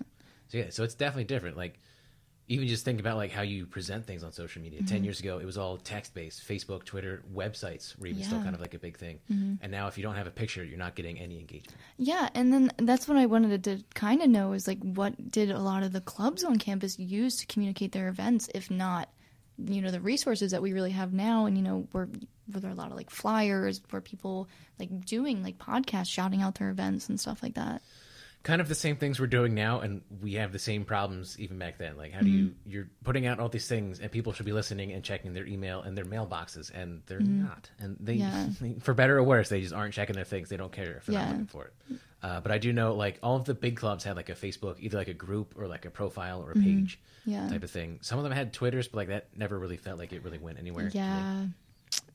[0.48, 1.56] So yeah, so it's definitely different.
[1.56, 1.78] Like
[2.46, 4.80] even just think about like how you present things on social media.
[4.80, 4.94] Mm-hmm.
[4.94, 6.46] Ten years ago, it was all text based.
[6.46, 8.38] Facebook, Twitter, websites were even still Yeah.
[8.38, 8.44] Mm-hmm.
[8.44, 9.18] kind of like a big thing.
[9.62, 11.78] And now, if you don't have a picture, you're not getting any engagement.
[11.96, 15.50] Yeah, and then that's what I wanted to kind of know is like what did
[15.50, 19.08] a lot of the clubs on campus use to communicate their events, if not,
[19.58, 22.08] you know, the resources that we really have now, and you know, were
[22.48, 26.68] there a lot of like flyers, where people like doing like podcasts, shouting out their
[26.68, 27.80] events and stuff like that.
[28.44, 31.58] Kind of the same things we're doing now, and we have the same problems even
[31.58, 31.96] back then.
[31.96, 32.70] Like, how do you Mm-hmm.
[32.70, 35.80] you're putting out all these things, and people should be listening and checking their email
[35.82, 37.70] and their mailboxes, and they're not.
[37.80, 38.64] And they, Mm-hmm.
[38.66, 38.72] Yeah.
[38.82, 40.48] for better or worse, they just aren't checking their things.
[40.50, 41.24] They don't care if they're Yeah.
[41.24, 41.72] not looking for it.
[42.22, 44.76] Uh, but I do know, like, all of the big clubs had like a Facebook,
[44.78, 47.30] either like a group or like a profile or a page Mm-hmm.
[47.30, 47.48] Yeah.
[47.48, 47.98] type of thing.
[48.02, 50.58] Some of them had Twitters, but like that never really felt like it really went
[50.58, 50.90] anywhere.
[50.92, 51.46] Yeah.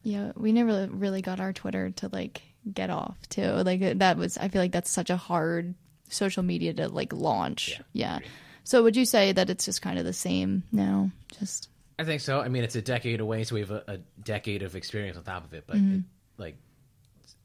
[0.03, 3.41] Yeah, we never really got our Twitter to like get off too.
[3.47, 5.73] Like that was I feel like that's such a hard
[6.09, 7.69] social media to like launch.
[7.93, 8.27] Yeah, Yeah.
[8.65, 11.09] So would you say that it's just kind of the same now?
[11.39, 12.39] Just I think so.
[12.39, 15.23] I mean, it's a decade away, so we have a, a decade of experience on
[15.23, 15.63] top of it.
[15.65, 15.95] But Mm-hmm.
[15.95, 16.03] it,
[16.37, 16.55] like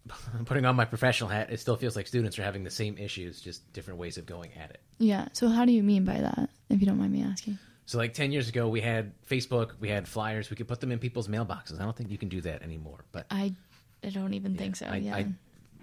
[0.44, 3.40] putting on my professional hat, it still feels like students are having the same issues,
[3.40, 4.80] just different ways of going at it.
[4.98, 5.28] yeah.
[5.32, 6.50] So how do you mean by that?
[6.68, 7.58] If you don't mind me asking.
[7.86, 10.90] So, like ten years ago, we had Facebook, we had flyers, we could put them
[10.92, 11.78] in people's mailboxes.
[11.80, 13.04] I don't think you can do that anymore.
[13.12, 13.52] But I
[14.02, 14.86] I don't even think so.
[14.86, 15.14] I, yeah.
[15.16, 15.26] I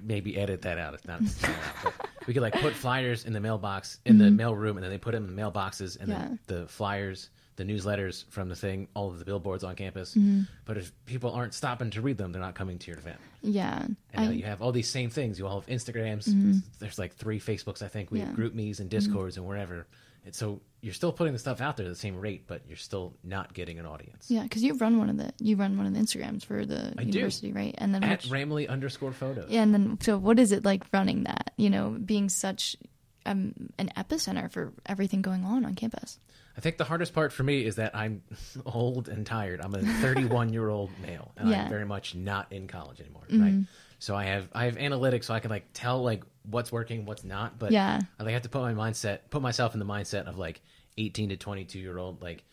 [0.02, 0.94] maybe edit that out.
[0.96, 1.22] It's not.
[1.22, 1.52] it's not
[1.86, 1.94] out,
[2.32, 4.38] we could like put flyers in the mailbox in the mm-hmm.
[4.38, 7.66] mail room, and then they put them in the mailboxes, and then the flyers, the
[7.66, 10.16] newsletters from the thing, all of the billboards on campus.
[10.16, 10.44] Mm-hmm.
[10.64, 13.20] But if people aren't stopping to read them, they're not coming to your event.
[13.42, 13.82] yeah.
[13.82, 15.38] And I, now you have all these same things.
[15.38, 16.30] You all have Instagrams.
[16.30, 16.60] Mm-hmm.
[16.80, 18.12] There's like three Facebooks, I think.
[18.12, 18.28] We Yeah.
[18.28, 19.88] have group me's and discords and wherever.
[20.24, 22.76] And so you're still putting the stuff out there at the same rate, but you're
[22.78, 24.32] still not getting an audience.
[24.32, 26.94] yeah, because you run one of the you run one of the Instagrams for the
[26.98, 27.10] I do.
[27.12, 27.76] university, right?
[27.78, 29.50] And then At which, Ramley underscore photos.
[29.50, 31.54] Yeah, and then so what is it like running that?
[31.58, 32.76] You know, being such
[33.26, 36.20] um, an epicenter for everything going on on campus.
[36.58, 38.24] I think the hardest part for me is that I'm
[38.66, 39.62] old and tired.
[39.62, 41.64] I'm a 31 year old male, and Yeah.
[41.66, 43.24] I'm very much not in college anymore.
[43.32, 43.66] Right.
[44.00, 47.24] So I have I have analytics, so I can like tell like what's working, what's
[47.24, 47.60] not.
[47.60, 48.00] But Yeah.
[48.20, 50.60] I like have to put my mindset, put myself in the mindset of like
[50.98, 52.22] 18 to 22 year old.
[52.22, 52.44] Like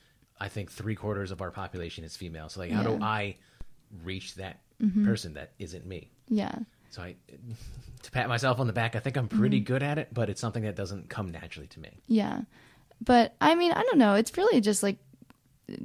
[0.41, 2.49] I think three quarters of our population is female.
[2.49, 2.95] So like, how do Yeah.
[2.97, 3.05] Mm-hmm.
[3.05, 3.37] I
[4.05, 4.61] reach that
[5.05, 6.11] person that isn't me?
[6.29, 6.55] Yeah,
[6.91, 7.17] So I,
[8.03, 9.39] to pat myself on the back, I think I'm Mm-hmm.
[9.41, 11.99] pretty good at it, but it's something that doesn't come naturally to me.
[12.07, 12.43] yeah,
[13.01, 14.15] but I mean, I don't know.
[14.15, 14.99] It's really just like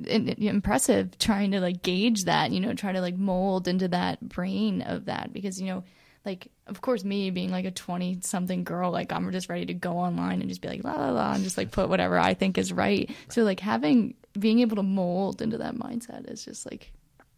[0.07, 2.51] impressive trying to like gauge that.
[2.51, 5.83] You know, try to like mold into that brain of that because you know.
[6.25, 9.73] Like, of course, me being like a 20 something girl, like, I'm just ready to
[9.73, 12.33] go online and just be like, la la la, and just like put whatever I
[12.33, 13.11] think is right.
[13.29, 16.91] So, like, having, being able to mold into that mindset is just like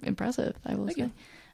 [0.03, 1.03] impressive, I will Thank say.
[1.05, 1.11] you.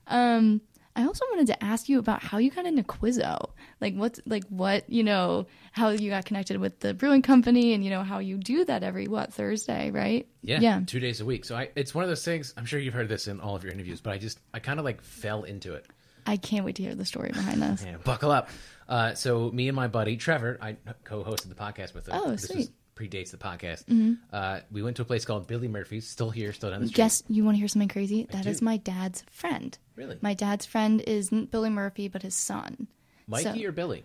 [0.08, 0.62] Um,
[0.94, 3.52] I also wanted to ask you about how you got into Quizzo.
[3.80, 7.82] Like what's like what, you know, how you got connected with the brewing company and
[7.82, 10.28] you know how you do that every what, Thursday, right?
[10.41, 10.82] Yeah, Yeah.
[10.86, 11.46] two days a week.
[11.46, 12.54] So I, it's one of those things.
[12.58, 14.80] I'm sure you've heard this in all of your interviews, but I just, I kind
[14.80, 15.86] of like fell into it.
[16.26, 17.84] I can't wait to hear the story behind this.
[17.84, 18.50] Yeah, buckle up.
[18.88, 22.16] Uh, so me and my buddy Trevor, I co-hosted the podcast with him.
[22.16, 22.58] Oh, this sweet.
[22.58, 24.16] Was, predates the podcast.
[24.32, 26.98] Uh, we went to a place called Billy Murphy's, still here, still down the street.
[26.98, 28.28] Guess you want to hear something crazy?
[28.32, 28.66] That is do.
[28.66, 29.78] my dad's friend.
[29.96, 30.18] Really?
[30.22, 32.88] My dad's friend isn't Billy Murphy, but his son.
[33.28, 34.04] Mikey so- or Billy?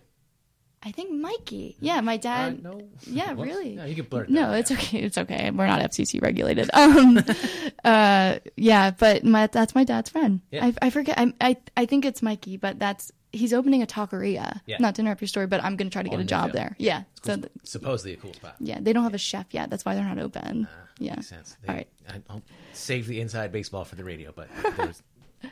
[0.87, 1.77] I think Mikey.
[1.81, 2.63] Yeah, my Uh, dad.
[2.63, 2.81] no.
[3.07, 3.49] Yeah, Whoops.
[3.51, 3.75] really.
[3.75, 4.31] No, you can blurt.
[4.31, 4.99] No, that it's okay.
[5.01, 5.51] It's okay.
[5.51, 6.71] We're not FCC regulated.
[6.75, 7.19] Um,
[7.85, 10.41] uh, yeah, but my that's my dad's friend.
[10.51, 10.67] Yeah.
[10.67, 11.19] I, I forget.
[11.19, 14.61] I, I I think it's Mikey, but that's he's opening a taqueria.
[14.67, 14.77] Yeah.
[14.79, 16.53] Not to interrupt your story, but I'm gonna try to get On a the job
[16.53, 16.77] there.
[16.79, 17.03] Yeah.
[17.23, 18.55] So th- Supposedly a cool spot.
[18.61, 19.71] yeah, they don't have a chef yet.
[19.71, 20.69] That's why they're not open.
[20.99, 21.17] yeah.
[21.17, 21.57] Makes sense.
[21.69, 21.89] All right.
[22.09, 25.03] I, I'll save the inside baseball for the radio, but there was,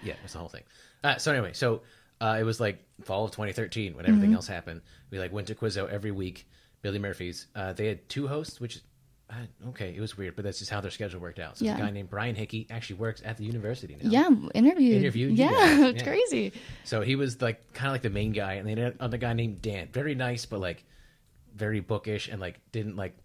[0.02, 0.62] yeah, it was the whole thing.
[1.02, 1.82] Uh, so anyway, so
[2.20, 4.37] uh, it was like fall of 2013 when everything Mm-hmm.
[4.37, 4.81] else happened.
[5.11, 6.46] We like went to Quizzo every week,
[6.83, 7.46] Billy Murphy's.
[7.55, 8.81] Uh, they had two hosts, which
[9.31, 9.35] uh,
[9.70, 11.57] okay, it was weird, but that's just how their schedule worked out.
[11.57, 11.77] So Yeah.
[11.77, 14.11] a guy named Brian Hickey actually works at the university now.
[14.11, 14.98] Yeah, interviewed.
[14.98, 15.48] Interviewed Yeah,
[15.88, 16.05] it's yeah.
[16.09, 16.53] crazy.
[16.85, 19.33] So he was like kind of like the main guy, and they had another guy
[19.33, 20.85] named Dan, very nice, but like
[21.57, 23.16] very bookish, and like didn't like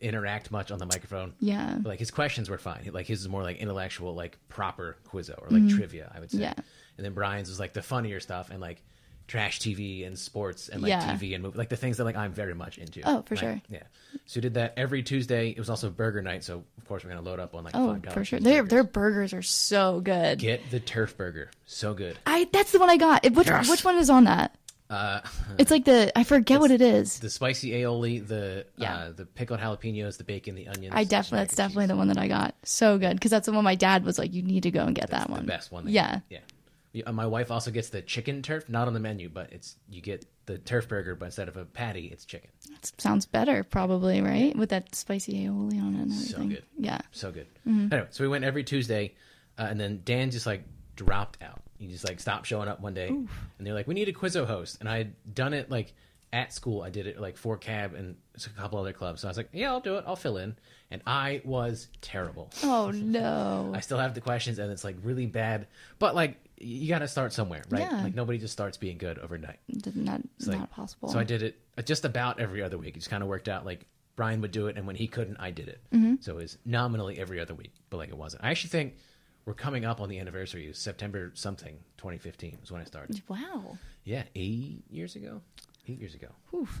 [0.00, 1.32] interact much on the microphone.
[1.40, 1.76] Yeah.
[1.80, 2.88] But, like his questions were fine.
[2.92, 6.38] Like his is more like intellectual, like proper quizzo or like trivia, I would say.
[6.38, 6.44] Mm-hmm.
[6.44, 6.64] Yeah.
[6.96, 8.82] And then Brian's was like the funnier stuff and like
[9.26, 11.14] trash TV and sports and like Yeah.
[11.16, 13.00] TV and movie, like the things that like I'm very much into.
[13.04, 13.60] Oh, for Like, sure.
[13.70, 13.82] Yeah.
[14.26, 15.48] So we did that every Tuesday.
[15.50, 17.94] It was also burger night, so of course we're gonna load up on like Oh,
[18.02, 18.38] five for sure.
[18.38, 18.68] Their cheeseburgers.
[18.68, 20.38] their burgers are so good.
[20.38, 22.18] Get the turf burger, so good.
[22.26, 23.24] I that's the one I got.
[23.32, 23.68] Which Yes.
[23.68, 24.54] which one is on that?
[24.90, 25.22] Uh,
[25.58, 27.18] It's like the I forget what it is.
[27.20, 28.94] the spicy aioli, the Yeah.
[28.94, 30.94] uh, the pickled jalapenos, the bacon, the onions.
[30.94, 31.88] I definitely that's definitely cheese.
[31.88, 32.54] the one that I got.
[32.64, 34.94] So good because that's the one my dad was like, you need to go and
[34.94, 35.46] get that the one.
[35.46, 35.88] best one.
[35.88, 36.20] Yeah.
[36.28, 36.40] yeah.
[36.94, 40.00] Yeah, My wife also gets the chicken turf, not on the menu, but it's you
[40.00, 42.50] get the turf burger, but instead of a patty, it's chicken.
[42.70, 46.62] That sounds better, probably right with that spicy aioli on it and So good.
[46.78, 47.00] Yeah.
[47.10, 47.48] So good.
[47.66, 47.92] Mm-hmm.
[47.92, 49.14] Anyway, so we went every Tuesday,
[49.58, 50.62] uh, and then Dan just like
[50.94, 51.62] dropped out.
[51.78, 53.28] He just like stopped showing up one day, and
[53.58, 55.92] they're like, "We need a Quizzo host." And I had done it like
[56.32, 56.82] at school.
[56.82, 59.22] I did it like for Cab and a couple other clubs.
[59.22, 60.04] So I was like, "Yeah, I'll do it.
[60.06, 60.56] I'll fill in."
[60.90, 62.50] And I was terrible.
[62.62, 63.72] Oh no.
[63.74, 65.66] I still have the questions, and it's like really bad.
[65.98, 67.82] But like, you got to start somewhere, right?
[67.82, 68.02] Yeah.
[68.02, 69.58] Like nobody just starts being good overnight.
[69.94, 71.08] not like- not possible.
[71.10, 72.96] So I did it uh, just about every other week.
[72.96, 73.64] It just kind of worked out.
[73.64, 75.80] Like Brian would do it, and when he couldn't, I did it.
[75.92, 76.14] Mm-hmm.
[76.20, 78.44] So it was nominally every other week, but like it wasn't.
[78.44, 78.94] I actually think
[79.44, 80.70] we're coming up on the anniversary.
[80.72, 83.20] September something, 2015 was when I started.
[83.28, 83.76] Wow.
[84.04, 85.40] Yeah, eight years ago.
[85.88, 86.28] Eight years ago.
[86.54, 86.80] Oof.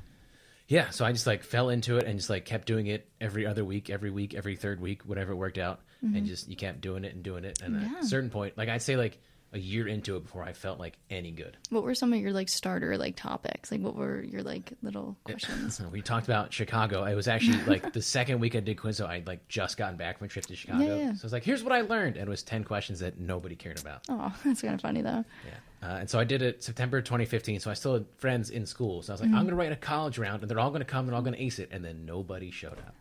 [0.66, 3.44] Yeah, so I just like fell into it and just like kept doing it every
[3.46, 6.80] other week, every week, every third week, whatever it worked out, and just you kept
[6.82, 7.60] doing it and doing it.
[7.62, 7.92] And Mm-hmm.
[7.92, 7.98] Yeah.
[7.98, 9.18] at a certain point, like I'd say, like
[9.54, 11.56] a year into it before I felt like any good.
[11.70, 13.70] What were some of your like starter like topics?
[13.70, 15.80] Like what were your like little questions?
[15.92, 17.04] We talked about Chicago.
[17.04, 19.06] It was actually like the second week I did Quizzo.
[19.06, 20.84] I'd like just gotten back from a trip to Chicago.
[20.84, 21.12] Yeah, yeah.
[21.14, 22.16] So I was like, here's what I learned.
[22.16, 24.00] And it was 10 questions that nobody cared about.
[24.08, 25.24] Oh, that's kind of funny though.
[25.46, 25.88] Yeah.
[25.88, 27.60] Uh, and so I did it September 2015.
[27.60, 29.02] So I still had friends in school.
[29.02, 29.32] So I was Mm-hmm.
[29.32, 31.14] like, I'm going to write a college round and they're all going to come and
[31.14, 31.68] all going to ace it.
[31.70, 32.94] And then nobody showed up.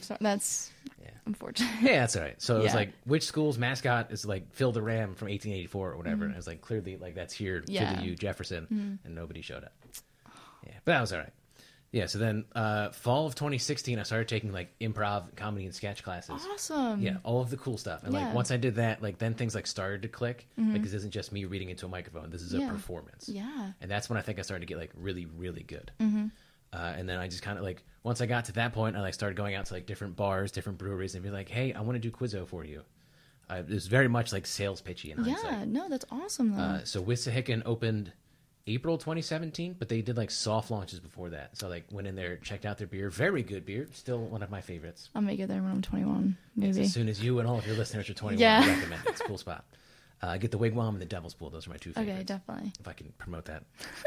[0.00, 0.70] So that's
[1.02, 1.10] Yeah.
[1.26, 1.70] unfortunate.
[1.82, 2.40] Yeah, that's all right.
[2.40, 2.74] So it was Yeah.
[2.76, 6.24] like, which school's mascot is like Phil the Ram from 1884 or whatever.
[6.24, 7.72] And I was like, clearly, like that's here to Mm-hmm.
[7.72, 7.92] Yeah.
[7.92, 8.00] Mm-hmm.
[8.02, 9.72] the U Jefferson, and nobody showed up.
[10.66, 11.32] Yeah, but that was all right.
[11.92, 12.06] Yeah.
[12.06, 16.42] So then, uh, fall of 2016, I started taking like improv, comedy, and sketch classes.
[16.52, 17.00] Awesome.
[17.00, 18.02] Yeah, all of the cool stuff.
[18.02, 18.18] And Yeah.
[18.18, 18.26] Mm-hmm.
[18.28, 20.48] like once I did that, like then things like started to click.
[20.58, 22.30] Like this isn't just me reading into a microphone.
[22.30, 22.70] This is a Yeah.
[22.70, 23.28] performance.
[23.28, 23.72] Yeah.
[23.80, 25.92] And that's when I think I started to get like really, really good.
[26.00, 26.26] Mm-hmm.
[26.74, 29.00] Uh, and then I just kind of like once I got to that point, I
[29.00, 31.80] like started going out to like different bars, different breweries, and be like, "Hey, I
[31.82, 32.82] want to do Quizzo for you."
[33.48, 35.34] Uh, it was very much like sales pitchy in Yeah.
[35.34, 35.68] hindsight.
[35.68, 36.62] No, that's awesome though.
[36.62, 38.12] Uh, so Wissahickon opened
[38.66, 41.56] April 2017, but they did like soft launches before that.
[41.56, 44.50] So like went in there, checked out their beer, very good beer, still one of
[44.50, 45.10] my favorites.
[45.14, 46.80] I'll make it there when I'm 21, maybe.
[46.80, 48.62] As soon as you and all of your listeners are 21, Yeah.
[48.64, 49.10] I recommend it.
[49.10, 49.64] It's a cool spot.
[50.22, 51.50] Uh, get the Wigwam and the Devil's Pool.
[51.50, 52.14] Those are my two favorites.
[52.16, 52.72] Okay, definitely.
[52.80, 53.64] If I can promote that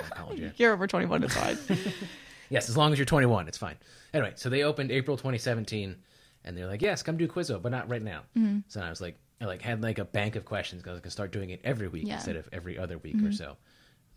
[0.10, 0.49] college, yeah.
[0.58, 1.58] You're over 21, it's fine.
[2.49, 3.75] Yes, as long as you're 21, it's fine.
[4.13, 5.95] Anyway, so they opened April 2017,
[6.43, 8.60] and they're like, "Yes, come do Quizzo, but not right now." Mm-hmm.
[8.67, 11.12] So I was like, I like had like a bank of questions because I can
[11.12, 12.13] start doing it every week Yeah.
[12.13, 12.17] Mm-hmm.
[12.17, 13.57] instead of every other week or so.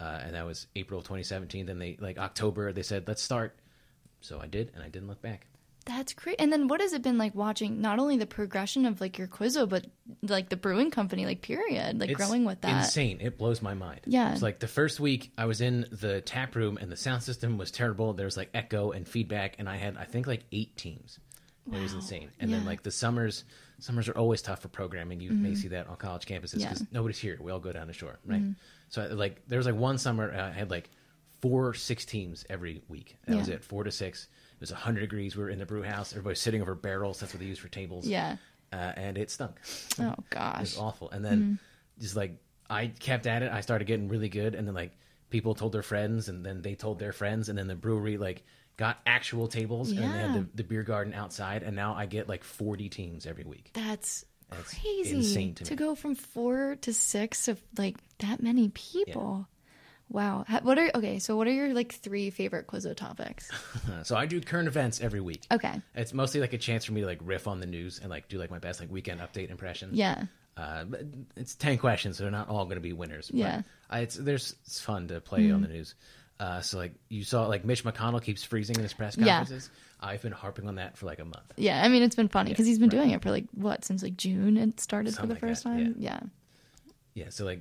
[0.00, 1.66] Uh, and that was April 2017.
[1.66, 3.58] Then they like October, they said, "Let's start."
[4.20, 5.46] So I did, and I didn't look back.
[5.86, 6.36] That's great.
[6.38, 9.26] And then what has it been like watching not only the progression of like your
[9.26, 9.86] Quizzo, but
[10.22, 12.84] like the brewing company, like period, like It's growing with that.
[12.84, 13.18] insane.
[13.20, 14.00] It blows my mind.
[14.06, 14.32] Yeah.
[14.32, 17.56] it's like the first week I was in the tap room and the sound system
[17.58, 18.12] was terrible.
[18.12, 21.18] There was like echo and feedback, and I had I think like eight teams.
[21.72, 22.30] It was insane.
[22.40, 22.56] And then Yeah.
[22.58, 22.66] Mm-hmm.
[22.66, 23.44] like the summers,
[23.78, 25.20] summers are always tough for programming.
[25.20, 26.66] You may see that on college campuses Yeah.
[26.66, 26.74] Mm-hmm.
[26.74, 27.38] because nobody's here.
[27.40, 28.42] We all go down the shore, right?
[28.88, 30.90] So like there was like one summer uh, I had like
[31.40, 33.16] four six teams every week.
[33.26, 34.28] That was it, four to six.
[34.60, 35.36] It was hundred degrees.
[35.36, 36.12] We were in the brew house.
[36.12, 37.20] Everybody's sitting over barrels.
[37.20, 38.06] That's what they use for tables.
[38.06, 38.36] Yeah.
[38.72, 39.56] uh, and it stunk.
[39.98, 41.10] Oh gosh, It was awful.
[41.10, 41.58] And then
[41.98, 42.36] just like
[42.68, 44.92] I kept at it, I started getting really good, and then like
[45.30, 48.44] people told their friends, and then they told their friends, and then the brewery like
[48.76, 50.02] got actual tables, yeah.
[50.02, 53.26] and they had the, the beer garden outside, and now I get like forty teams
[53.26, 53.70] every week.
[53.72, 55.76] That's That's crazy insane to me.
[55.76, 59.48] go from four to six of like that many people.
[60.10, 60.44] Wow.
[60.62, 61.18] What are okay?
[61.20, 63.48] So what are your like three favorite Quizzo topics?
[64.02, 65.42] So I do current events every week.
[65.52, 65.80] Okay.
[65.94, 68.28] It's mostly like a chance for me to like riff on the news and like
[68.28, 69.90] do like my best like weekend update impression.
[69.92, 70.24] Yeah.
[70.56, 70.84] Uh,
[71.36, 73.30] it's ten questions, so they're not all going to be winners.
[73.30, 73.62] But Yeah.
[73.88, 75.94] I, it's there's it's fun to play on the news.
[76.40, 79.70] Uh, so like you saw, like Mitch McConnell keeps freezing in his press conferences.
[80.02, 80.08] Yeah.
[80.08, 81.52] I've been harping on that for like a month.
[81.56, 81.82] Yeah.
[81.84, 82.96] I mean, it's been funny because Yeah, he's been right.
[82.96, 85.94] doing it for like what since like June it started Something for the first time.
[85.98, 86.20] Yeah.
[87.14, 87.60] Yeah, so like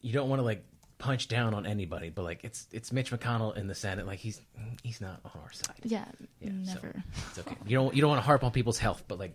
[0.00, 0.64] you don't want to like
[1.02, 4.06] punch down on anybody, but like it's it's Mitch McConnell in the Senate.
[4.06, 4.40] Like he's
[4.82, 5.76] he's not on our side.
[5.82, 6.04] Yeah,
[6.40, 7.02] Yeah, so never.
[7.28, 7.56] it's okay.
[7.66, 9.34] You don't you don't want to harp on people's health, but like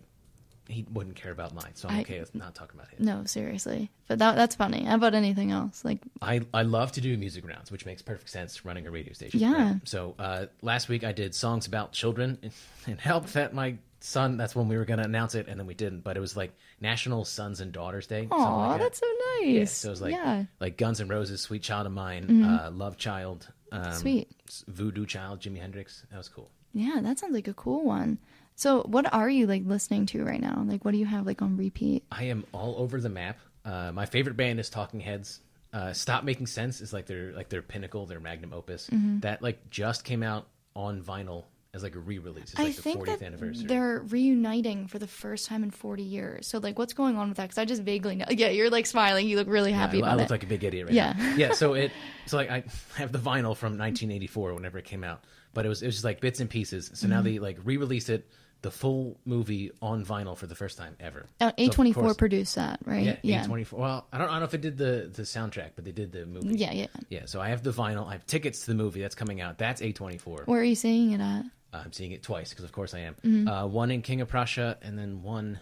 [0.66, 3.04] he wouldn't care about mine, so I'm I- okay with not talking about him.
[3.04, 3.90] No, seriously.
[4.06, 4.84] But that that's funny.
[4.84, 5.82] How about anything else?
[5.84, 9.12] Like, I, I love to do music rounds, which makes perfect sense running a radio
[9.14, 9.40] station.
[9.40, 9.76] Yeah.
[9.84, 12.52] So uh, last week I did songs about children and,
[12.86, 14.36] and helped that my son.
[14.36, 16.00] That's when we were going to announce it, and then we didn't.
[16.00, 18.28] But it was like National Sons and Daughters Day.
[18.30, 18.84] oh, like that.
[18.84, 19.06] that's so
[19.40, 19.46] nice.
[19.46, 20.42] Yeah, so it was like yeah, Mm-hmm.
[20.60, 24.28] like Guns and Roses, Sweet Child of Mine, uh, Love Child, um, Sweet.
[24.68, 26.04] Voodoo Child, Jimi Hendrix.
[26.10, 26.50] That was cool.
[26.72, 28.18] yeah, that sounds like a cool one.
[28.56, 30.64] So, what are you like listening to right now?
[30.66, 32.04] Like, what do you have like on repeat?
[32.10, 33.38] I am all over the map.
[33.64, 35.40] Uh, my favorite band is Talking Heads.
[35.72, 38.88] Uh, Stop Making Sense is like their like their pinnacle, their magnum opus.
[38.90, 39.20] Mm-hmm.
[39.20, 42.44] That like just came out on vinyl as like a re-release.
[42.52, 43.66] It's I like the think 40th that anniversary.
[43.66, 46.46] they're reuniting for the first time in 40 years.
[46.46, 47.44] So, like, what's going on with that?
[47.44, 48.24] Because I just vaguely know.
[48.30, 49.28] Yeah, you're like smiling.
[49.28, 50.30] You look really Yeah, happy I, I about look it.
[50.30, 51.12] like a big idiot right Yeah.
[51.16, 51.34] now.
[51.36, 51.92] Yeah, so it
[52.26, 52.64] so like I
[52.96, 56.04] have the vinyl from 1984 whenever it came out, but it was it was just
[56.04, 56.90] like bits and pieces.
[56.94, 57.10] So Mm-hmm.
[57.14, 58.28] now they like re-released it
[58.62, 61.26] the full movie on vinyl for the first time ever.
[61.40, 63.16] Uh, A24 course- produced that, right?
[63.22, 63.72] Yeah, A24.
[63.74, 66.10] Well, I don't, I don't know if it did the the soundtrack, but they did
[66.10, 66.56] the movie.
[66.56, 66.86] Yeah, yeah.
[67.10, 68.08] Yeah, so I have the vinyl.
[68.08, 69.58] I have tickets to the movie that's coming out.
[69.58, 70.46] That's A24.
[70.46, 71.44] Where are you seeing it at?
[71.72, 73.14] I'm seeing it twice because, of course, I am.
[73.24, 73.48] Mm-hmm.
[73.48, 75.58] Uh, one in King of Prussia, and then one.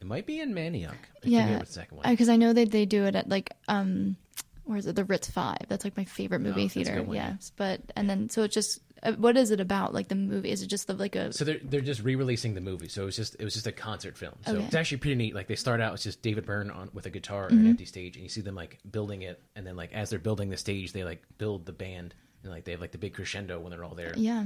[0.00, 0.90] It might be in Manayunk.
[0.92, 2.10] I Yeah, forget the second one.
[2.10, 4.16] because I know that they do it at like um,
[4.64, 4.94] where is it?
[4.94, 5.58] The Ritz Five.
[5.68, 7.02] That's like my favorite movie Oh, theater.
[7.02, 7.30] one, yeah.
[7.30, 9.94] yes, but and then so it's just uh, what is it about?
[9.94, 10.50] Like the movie?
[10.50, 11.32] Is it just the, like a?
[11.32, 12.88] So they're they're just re-releasing the movie.
[12.88, 14.34] So it was just it was just a concert film.
[14.44, 14.64] So Okay.
[14.66, 15.34] it's actually pretty neat.
[15.34, 17.54] Like they start out it's just David Byrne on with a guitar Mm-hmm.
[17.54, 20.10] and an empty stage, and you see them like building it, and then like as
[20.10, 22.98] they're building the stage, they like build the band, and like they have like the
[22.98, 24.12] big crescendo when they're all there.
[24.14, 24.44] yeah.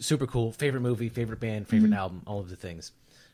[0.00, 0.52] Super cool.
[0.52, 1.98] Favorite movie, favorite band, favorite Mm-hmm.
[1.98, 2.92] album, all of the things.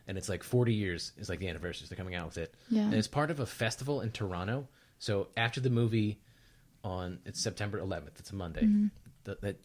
[0.09, 1.87] And it's like 40 years is like the anniversary.
[1.87, 2.55] So they're coming out with it.
[2.69, 2.83] Yeah.
[2.83, 4.67] And it's part of a festival in Toronto.
[4.99, 6.19] So after the movie
[6.85, 8.19] on it's September 11th.
[8.19, 8.63] It's a Monday.
[8.63, 8.87] Mm-hmm.
[9.25, 9.57] The, that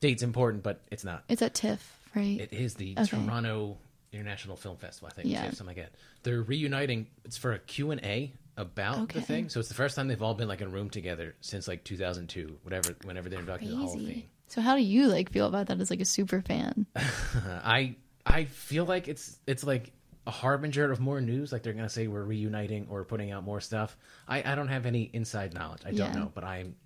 [0.00, 1.22] date's important, but it's not.
[1.28, 2.40] It's at TIFF, right?
[2.40, 3.06] It is the Okay.
[3.06, 3.76] Toronto
[4.12, 5.28] International Film Festival, I think.
[5.28, 5.44] Yeah.
[5.44, 5.50] Yeah.
[5.50, 5.92] Something like that.
[6.24, 7.06] They're reuniting.
[7.24, 9.20] It's for a Q&A about Okay.
[9.20, 9.48] the thing.
[9.48, 11.84] So it's the first time they've all been like in a room together since like
[11.84, 14.24] 2002, whatever, whenever they're inducted to the Hall of Fame.
[14.54, 16.86] So how do you like feel about that as like a super fan?
[16.96, 19.90] I I feel like it's it's like
[20.28, 21.50] a harbinger of more news.
[21.50, 23.96] Like they're gonna say we're reuniting or putting out more stuff.
[24.28, 25.80] I I don't have any inside knowledge.
[25.84, 26.76] I don't know, but I'm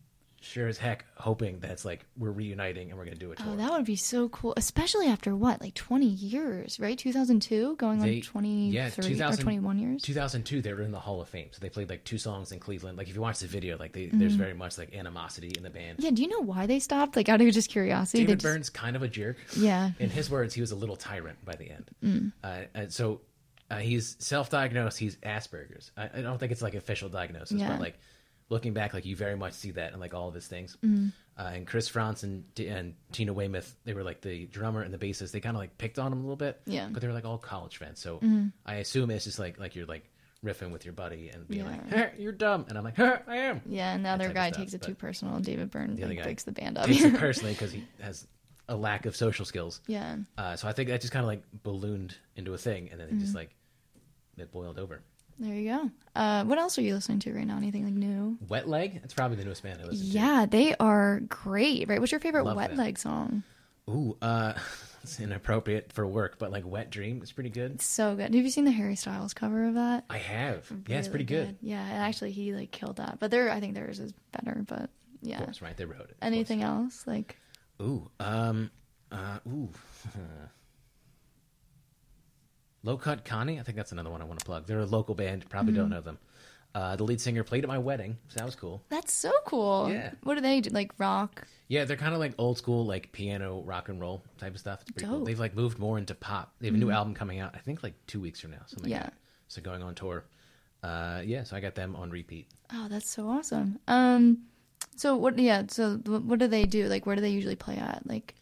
[0.41, 3.47] sure as heck hoping that it's like we're reuniting and we're gonna do a tour.
[3.51, 6.97] Oh, that would be so cool, especially after what, like 20 years, right?
[6.99, 10.03] 2002, going They- on 23 yeah, or 21 years.
[10.03, 12.61] 2002, they were in the Hall of Fame, so they played like two songs in
[12.61, 12.97] Cleveland.
[12.99, 14.43] Like if you watch the video, like they, there's Mm-hmm.
[14.43, 15.99] very much like animosity in the band.
[16.01, 17.17] Yeah, do you know why they stopped?
[17.17, 19.37] Like out of just curiosity, David just, Byrne's kind of a jerk.
[19.57, 19.91] Yeah.
[19.99, 21.91] In his words, he was a little tyrant by the end.
[22.05, 22.33] Mm.
[22.45, 23.23] Uh, and so
[23.71, 24.99] uh, he's self-diagnosed.
[24.99, 25.91] He's Asperger's.
[25.97, 27.69] I, I don't think it's like official diagnosis, Yeah.
[27.71, 27.99] but like
[28.51, 30.77] looking back, like you very much see that in like all of his things.
[30.85, 31.13] Mm.
[31.39, 34.99] Uh, and Chris Frantz and, and Tina Weymouth, they were like the drummer and the
[34.99, 35.31] bassist.
[35.33, 36.61] They kind of like picked on him a little bit.
[36.67, 36.85] Yeah.
[36.85, 36.93] Mm-hmm.
[36.95, 38.21] But they were like all college fans, So
[38.67, 40.05] I assume it's just like like you're like
[40.45, 41.71] riffing with your buddy and being Yeah.
[41.71, 44.51] like, "Huh, "You're dumb," and I'm like, huh, "I am." Yeah, and the other guy
[44.51, 45.41] takes it but too personal.
[45.41, 46.87] David Byrne The like, breaks the band up.
[46.87, 48.27] Takes it personally because he has
[48.69, 49.81] a lack of social skills.
[49.87, 50.17] yeah.
[50.37, 53.09] Uh, so I think that just kind of like ballooned into a thing, and then
[53.09, 53.51] it just like
[54.37, 55.03] it boiled over.
[55.39, 55.91] There you go.
[56.15, 57.57] Uh, what else are you listening to right now?
[57.57, 58.39] Anything like new?
[58.49, 61.89] Wet Leg, that's probably the newest band I listen Yeah, they are great.
[61.89, 62.01] Right?
[62.01, 62.79] What's your favorite Love Wet them.
[62.79, 63.45] Leg song?
[63.87, 63.93] to.
[63.93, 64.55] Ooh, uh,
[65.03, 67.81] it's inappropriate for work, but like Wet Dream is pretty good.
[67.81, 68.35] So good.
[68.35, 70.05] Have you seen the Harry Styles cover of that?
[70.11, 70.71] I have.
[70.89, 71.57] yeah, it's pretty good.
[71.63, 73.19] Yeah, and actually, he like killed that.
[73.21, 74.65] But there, I think theirs is better.
[74.67, 74.91] But
[75.23, 75.39] yeah.
[75.45, 75.77] Course, right?
[75.77, 76.17] They wrote it.
[76.21, 77.07] Anything else?
[77.07, 77.37] Like.
[77.81, 78.71] Ooh, um,
[79.13, 79.71] uh, ooh.
[82.89, 84.67] Low Cut Connie, I think that's another one I want to plug.
[84.67, 85.81] They're a local band, probably Mm-hmm.
[85.83, 86.19] don't know them.
[86.75, 88.83] Uh, the lead singer played at my wedding, so that was cool.
[88.89, 89.91] that's so cool.
[89.91, 90.13] Yeah.
[90.23, 90.71] What do they do?
[90.71, 91.47] Like rock?
[91.69, 94.81] Yeah, they're kind of like old school, like piano, rock and roll type of stuff.
[94.83, 95.07] It's pretty.
[95.07, 95.17] Dope.
[95.17, 95.25] Mm-hmm.
[95.25, 96.55] They've like moved more into pop.
[96.61, 98.63] They have a new album coming out, I think, like two weeks from now.
[98.67, 98.97] Something Yeah.
[98.99, 99.15] like that.
[99.49, 100.25] So going on tour.
[100.83, 102.47] Uh, yeah, so I got them on repeat.
[102.73, 103.79] Oh, that's so awesome.
[103.89, 104.45] Um,
[104.97, 105.39] so what?
[105.39, 105.65] Yeah.
[105.69, 106.87] So what do they do?
[106.89, 108.03] Like, where do they usually play at?
[108.07, 108.35] Like,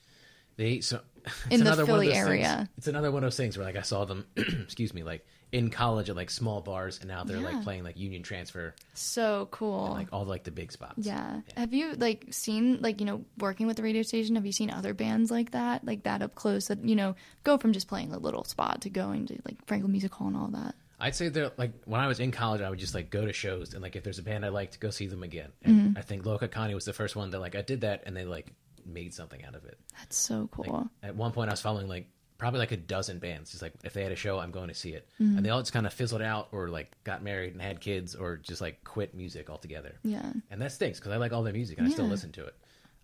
[0.57, 1.01] They so
[1.51, 2.69] In the another one of Philly those things- area.
[2.79, 5.71] it's another one of those things where like I saw them, excuse me, like in
[5.71, 7.51] college at like small bars, and now they're Yeah.
[7.51, 9.87] like playing like Union Transfer, so cool.
[9.87, 10.95] and, like all like the big spots.
[11.07, 11.41] Yeah.
[11.57, 14.35] Have you like seen like you know working with the radio station?
[14.37, 16.67] Have you seen other bands like that, like that up close?
[16.69, 17.15] That you know
[17.45, 20.37] go from just playing a little spot to going to like Franklin Music Hall and
[20.37, 20.75] all that.
[20.99, 23.33] I'd say they're like when I was in college, I would just like go to
[23.33, 25.53] shows and like if there's a band I liked, go see them again.
[25.63, 25.99] And Mm-hmm.
[25.99, 28.17] I think Low Cut Connie was the first one that like I did that, and
[28.17, 28.53] they like
[28.87, 29.79] made something out of it.
[29.99, 30.89] That's so cool.
[31.03, 32.09] At one point, I was following like
[32.39, 33.51] probably like a dozen bands.
[33.51, 35.37] Just like if they had a show, I'm going to see it, Mm-hmm.
[35.39, 38.15] and they all just kind of fizzled out, or like got married and had kids,
[38.15, 39.95] or just like quit music altogether.
[40.03, 40.33] Yeah.
[40.51, 42.55] and that stinks because I like all their music and I still listen to it.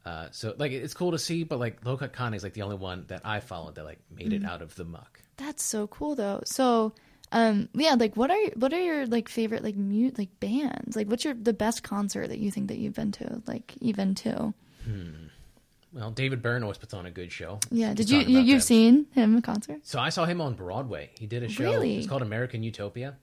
[0.05, 2.63] Uh, so like it's cool to see, but like Low Cut Connie is like the
[2.63, 4.45] only one that I followed that like made Mm-hmm.
[4.45, 5.21] it out of the muck.
[5.37, 6.43] That's so cool though.
[6.45, 6.93] So,
[7.31, 10.97] um, yeah, like what are what are your like favorite like mute like bands?
[10.97, 13.43] Like, what's your the best concert that you think that you've been to?
[13.47, 14.53] Like, even to?
[15.93, 17.61] Well, David Byrne always puts on a good show.
[17.71, 17.93] Yeah.
[17.95, 18.67] Did you, you you've that.
[18.67, 19.81] seen him in concert?
[19.87, 21.11] So I saw him on Broadway.
[21.19, 21.65] He did a show.
[21.73, 21.99] Really?
[21.99, 23.17] It's called American Utopia.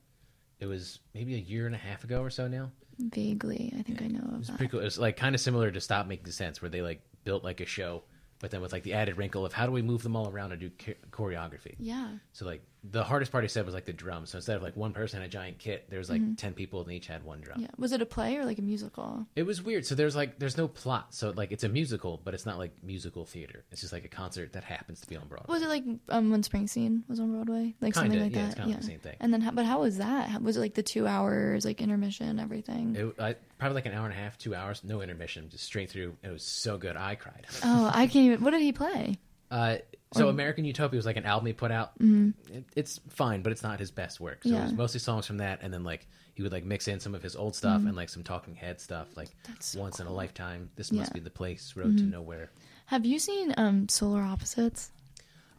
[0.59, 2.72] It was maybe a year and a half ago or so now.
[2.99, 4.57] Vaguely, I think I know of It's that.
[4.57, 4.82] pretty cool.
[4.82, 7.61] It was like kind of similar to Stop Making Sense, where they like built like
[7.61, 8.03] a show,
[8.39, 10.51] but then with like the added wrinkle of how do we move them all around
[10.51, 11.76] and do cho- choreography.
[11.80, 12.09] Yeah.
[12.34, 14.30] So like the hardest part he said was like the drums.
[14.30, 16.92] So instead of like one person a giant kit, there was like ten people and
[16.92, 17.56] each had one drum.
[17.58, 17.64] Mm-hmm.
[17.64, 17.72] Yeah.
[17.78, 19.26] Was it a play or like a musical?
[19.36, 19.86] It was weird.
[19.86, 21.14] So there's like there's no plot.
[21.14, 23.66] So like it's a musical, but it's not like musical theater.
[23.72, 25.54] It's just like a concert that happens to be on Broadway.
[25.54, 28.46] Was it like um when Springsteen was on Broadway, like Kinda, something like yeah, that?
[28.48, 29.16] it's kinda like the same thing.
[29.20, 30.30] And then, how, but how was that?
[30.30, 32.96] How, was it like the two hours, like intermission, everything?
[32.96, 35.90] It, I, probably like an hour and a half, two hours, no intermission, just straight
[35.90, 36.16] through.
[36.24, 36.96] It was so good.
[36.96, 37.46] I cried.
[37.64, 38.44] oh, I can't even.
[38.44, 39.18] What did he play?
[39.52, 39.78] Uh,
[40.14, 41.91] so American Utopia was like an album he put out.
[41.99, 44.43] It, it's fine, but it's not his best work.
[44.43, 44.78] So it was Mm-hmm.
[44.78, 47.36] Mostly songs from that, and then like he would like mix in some of his
[47.36, 49.53] old stuff and like some Talking Head stuff, like Mm-hmm.
[49.60, 50.12] So Once in a.
[50.14, 52.49] Lifetime, This Must Be the Place, Road to Nowhere.
[52.88, 54.91] Have you seen um Solar Opposites?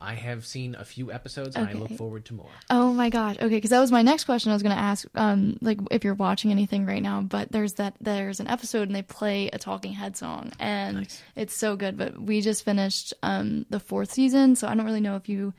[0.00, 2.50] I have seen a few episodes, and I look forward to more.
[2.70, 3.36] Oh my gosh.
[3.36, 4.50] Okay, because that was my next question.
[4.50, 7.20] I was going to ask, um, like if you're watching anything right now.
[7.20, 11.22] But there's that there's an episode and they play a Talking Head song, and Nice.
[11.36, 11.98] it's so good.
[11.98, 15.52] But we just finished um the fourth season, so I don't really know if you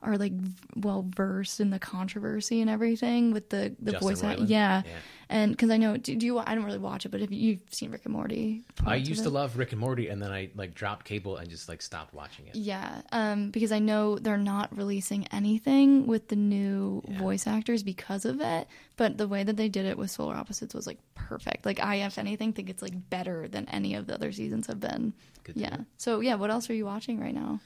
[0.00, 0.32] are like
[0.76, 4.40] well versed in the controversy and everything with the the Justin voice act.
[4.42, 4.82] Yeah.
[4.84, 4.92] Yeah.
[5.30, 6.38] And because I know, do, do you?
[6.38, 9.30] I don't really watch it, but if you've seen Rick and Morty, I used to
[9.30, 12.46] love Rick and Morty, and then I like dropped cable and just like stopped watching
[12.46, 12.56] it.
[12.56, 17.18] Yeah, um, because I know they're not releasing anything with the new Yeah.
[17.18, 18.68] voice actors because of it.
[18.96, 21.64] But the way that they did it with Solar Opposites was like perfect.
[21.66, 24.80] Like I, if anything, think it's like better than any of the other seasons have
[24.80, 25.12] been.
[25.44, 25.76] Good yeah.
[25.98, 27.60] So yeah, what else are you watching right now?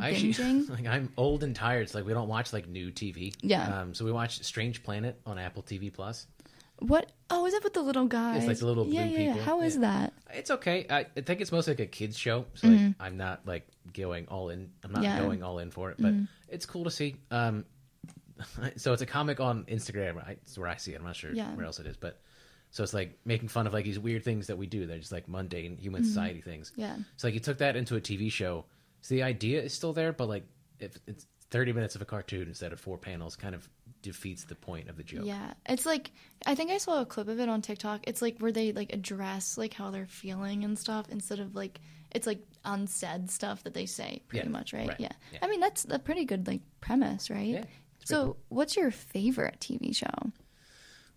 [0.00, 0.32] I actually,
[0.68, 3.34] like I'm old and tired, so like we don't watch like new TV.
[3.42, 3.80] Yeah.
[3.80, 6.26] Um, so we watch Strange Planet on Apple TV Plus.
[6.80, 7.10] What?
[7.30, 8.36] Oh, is it with the little guy?
[8.36, 9.36] It's like the little yeah, blue yeah, people.
[9.36, 9.42] Yeah.
[9.44, 9.80] How is Yeah.
[9.82, 10.12] that?
[10.32, 10.86] It's okay.
[10.90, 14.26] I, I think it's mostly like a kids show, so like, I'm not like going
[14.28, 14.70] all in.
[14.84, 15.04] I'm not Mm-hmm.
[15.04, 15.16] Yeah.
[15.18, 15.26] Mm-hmm.
[15.26, 16.12] going all in for it, but
[16.48, 17.16] it's cool to see.
[17.30, 17.64] Um,
[18.76, 20.16] so it's a comic on Instagram.
[20.26, 20.96] I, it's where I see it.
[20.98, 21.54] I'm not sure Yeah.
[21.54, 22.20] where else it is, but
[22.70, 24.86] so it's like making fun of like these weird things that we do.
[24.86, 26.70] They're just like mundane human society things.
[26.70, 26.80] Mm-hmm.
[26.80, 26.96] Yeah.
[27.16, 28.64] So like you took that into a TV show.
[29.02, 30.44] So the idea is still there, but like
[30.78, 33.68] if it's 30 minutes of a cartoon instead of four panels, kind of
[34.02, 35.24] defeats the point of the joke.
[35.24, 36.10] Yeah, it's like
[36.46, 38.00] I think I saw a clip of it on TikTok.
[38.06, 41.80] It's like where they like address like how they're feeling and stuff instead of like
[42.12, 44.88] it's like unsaid stuff that they say pretty Yeah, much, right?
[44.88, 45.12] right, Yeah.
[45.32, 45.38] yeah.
[45.42, 47.46] I mean that's a pretty good like premise, right?
[47.48, 47.64] Yeah,
[48.04, 50.32] So, what's your favorite TV show?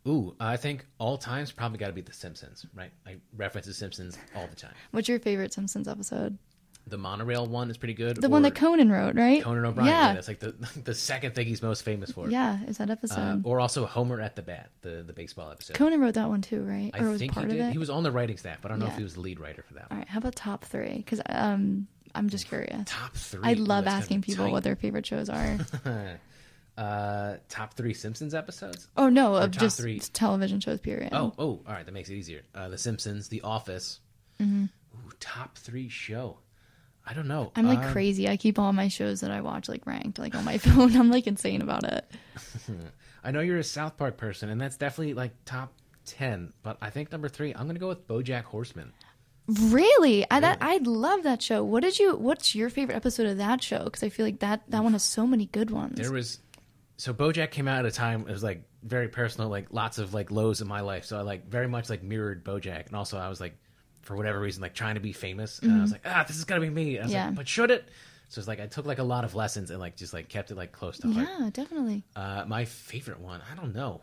[0.05, 2.91] Ooh, I think all times probably got to be The Simpsons, right?
[3.07, 4.73] I reference The Simpsons all the time.
[4.91, 6.37] What's your favorite Simpsons episode?
[6.85, 8.21] The monorail one is pretty good.
[8.21, 9.41] The one that Conan wrote, right?
[9.41, 9.87] Conan O'Brien.
[9.87, 10.07] Yeah.
[10.07, 10.13] Yeah.
[10.15, 10.51] that's like the
[10.83, 12.29] the second thing he's most famous for.
[12.29, 13.45] Yeah, is that episode?
[13.45, 15.75] Uh, or also Homer at the Bat, the the baseball episode.
[15.77, 16.91] Conan wrote that one too, right?
[16.93, 17.71] I or was think part he of it?
[17.71, 19.39] He was on the writing staff, but I don't know if he was the lead
[19.39, 19.83] writer for that.
[19.83, 19.99] All One.
[19.99, 20.97] right, how about top three?
[20.97, 22.83] Because um, I'm just curious.
[22.85, 23.41] Top three.
[23.43, 24.51] I love gonna asking people tight.
[24.51, 25.57] what their favorite shows are.
[26.77, 28.87] uh, top three Simpsons episodes.
[28.97, 30.79] oh no, of just three- television shows.
[30.79, 31.09] Period.
[31.13, 32.41] Oh, oh, all right, that makes it easier.
[32.53, 33.99] Uh, the Simpsons, The Office.
[34.41, 34.65] Mm-hmm.
[34.65, 36.39] Ooh, top three show.
[37.05, 37.51] I don't know.
[37.55, 38.29] I'm like Um, crazy.
[38.29, 40.95] I keep all my shows that I watch like ranked like on my phone.
[40.95, 42.09] I'm like insane about it.
[43.23, 45.73] I know you're a South Park person, and that's definitely like top
[46.05, 46.53] ten.
[46.63, 48.93] But I think number three, I'm gonna go with BoJack Horseman.
[49.47, 51.63] Really, I that I love that show.
[51.65, 52.15] What did you?
[52.15, 53.83] What's your favorite episode of that show?
[53.83, 55.97] Because I feel like that that one has so many good ones.
[55.97, 56.39] There was
[56.95, 60.13] so BoJack came out at a time it was like very personal, like lots of
[60.13, 61.03] like lows in my life.
[61.03, 63.57] So I like very much like mirrored BoJack, and also I was like
[64.03, 66.45] for whatever reason like trying to be famous, and I was like, ah, this is
[66.45, 66.99] gonna be me.
[66.99, 67.15] I was Mm-hmm.
[67.15, 67.25] Yeah.
[67.27, 67.89] like, but should it?
[68.29, 70.51] So it's like I took like a lot of lessons and like just like kept
[70.51, 71.27] it like close to heart.
[71.39, 72.03] yeah, definitely.
[72.15, 74.01] Uh, my favorite one, I don't know,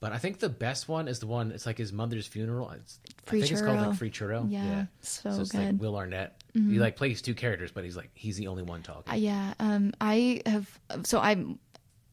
[0.00, 1.52] but I think the best one is the one.
[1.52, 2.70] It's like his mother's funeral.
[2.70, 3.86] It's, Free I think it's called Churro.
[3.88, 4.46] like Free Churro.
[4.50, 5.58] Yeah, so it's good.
[5.60, 5.70] Mm-hmm.
[5.72, 6.42] like Will Arnett.
[6.52, 9.12] He like plays two characters, but he's like he's the only one talking.
[9.12, 10.78] Uh, yeah, um, I have.
[11.04, 11.58] So I'm.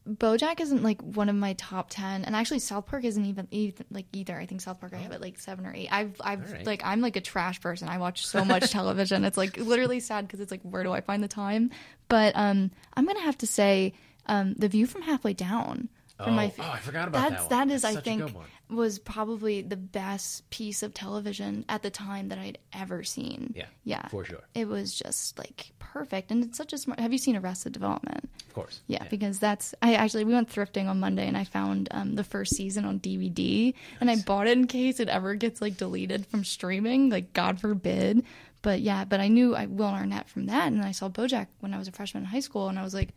[0.08, 3.86] BoJack isn't like one of my top ten, and actually South Park isn't even, even
[3.90, 4.38] like either.
[4.38, 5.88] I think South Park I have it like seven or eight.
[5.90, 6.66] I've I've right.
[6.66, 7.88] like I'm like a trash person.
[7.88, 9.24] I watch so much television.
[9.24, 11.70] It's like literally sad because it's like where do I find the time?
[12.08, 13.92] But um, I'm gonna have to say
[14.26, 15.88] um, The View from Halfway Down.
[16.20, 17.56] Oh, my oh, I forgot about that's that.
[17.56, 17.68] One.
[17.68, 18.34] that is That's I think.
[18.70, 23.52] Was probably the best piece of television at the time that I'd ever seen.
[23.56, 24.06] Yeah, Yeah.
[24.08, 24.42] for sure.
[24.54, 28.28] It was just like perfect and it's such a smart Have you seen Arrested Development?
[28.46, 28.80] Of course.
[28.86, 32.24] Yeah, because that's I actually we went thrifting on Monday and I found um, the
[32.24, 36.26] first season on DVD and I bought it in case it ever gets like deleted
[36.26, 38.24] from streaming, like God forbid.
[38.60, 41.72] But yeah, but I knew I Will Arnett from that, and I saw BoJack when
[41.72, 43.10] I was a freshman in high school, and I was like,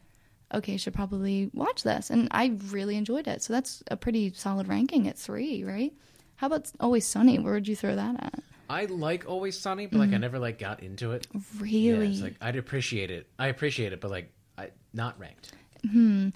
[0.54, 3.41] okay, should probably watch this, and I really enjoyed it.
[3.41, 5.93] So that's a pretty solid ranking at three, right?
[6.36, 7.38] How about Always Sunny?
[7.39, 8.43] Where would you throw that at?
[8.70, 11.28] I like Always Sunny, but like I never like got into it.
[11.34, 11.64] Yeah, Mm-hmm.
[11.64, 12.12] Really?
[12.12, 13.28] it's like I'd appreciate it.
[13.38, 15.52] I appreciate it, but like I not ranked.
[15.89, 16.30] Hmm.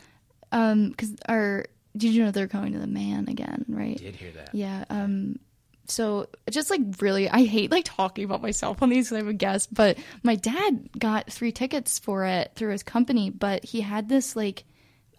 [0.52, 1.66] Um, because our
[1.98, 3.98] did you know they're going to the man again, right?
[3.98, 4.50] Did hear that.
[4.54, 4.84] Yeah.
[4.90, 5.40] Um.
[5.88, 9.74] So just like really, I hate like talking about myself on these I'm a guest.
[9.74, 14.36] But my dad got three tickets for it through his company, but he had this
[14.36, 14.66] like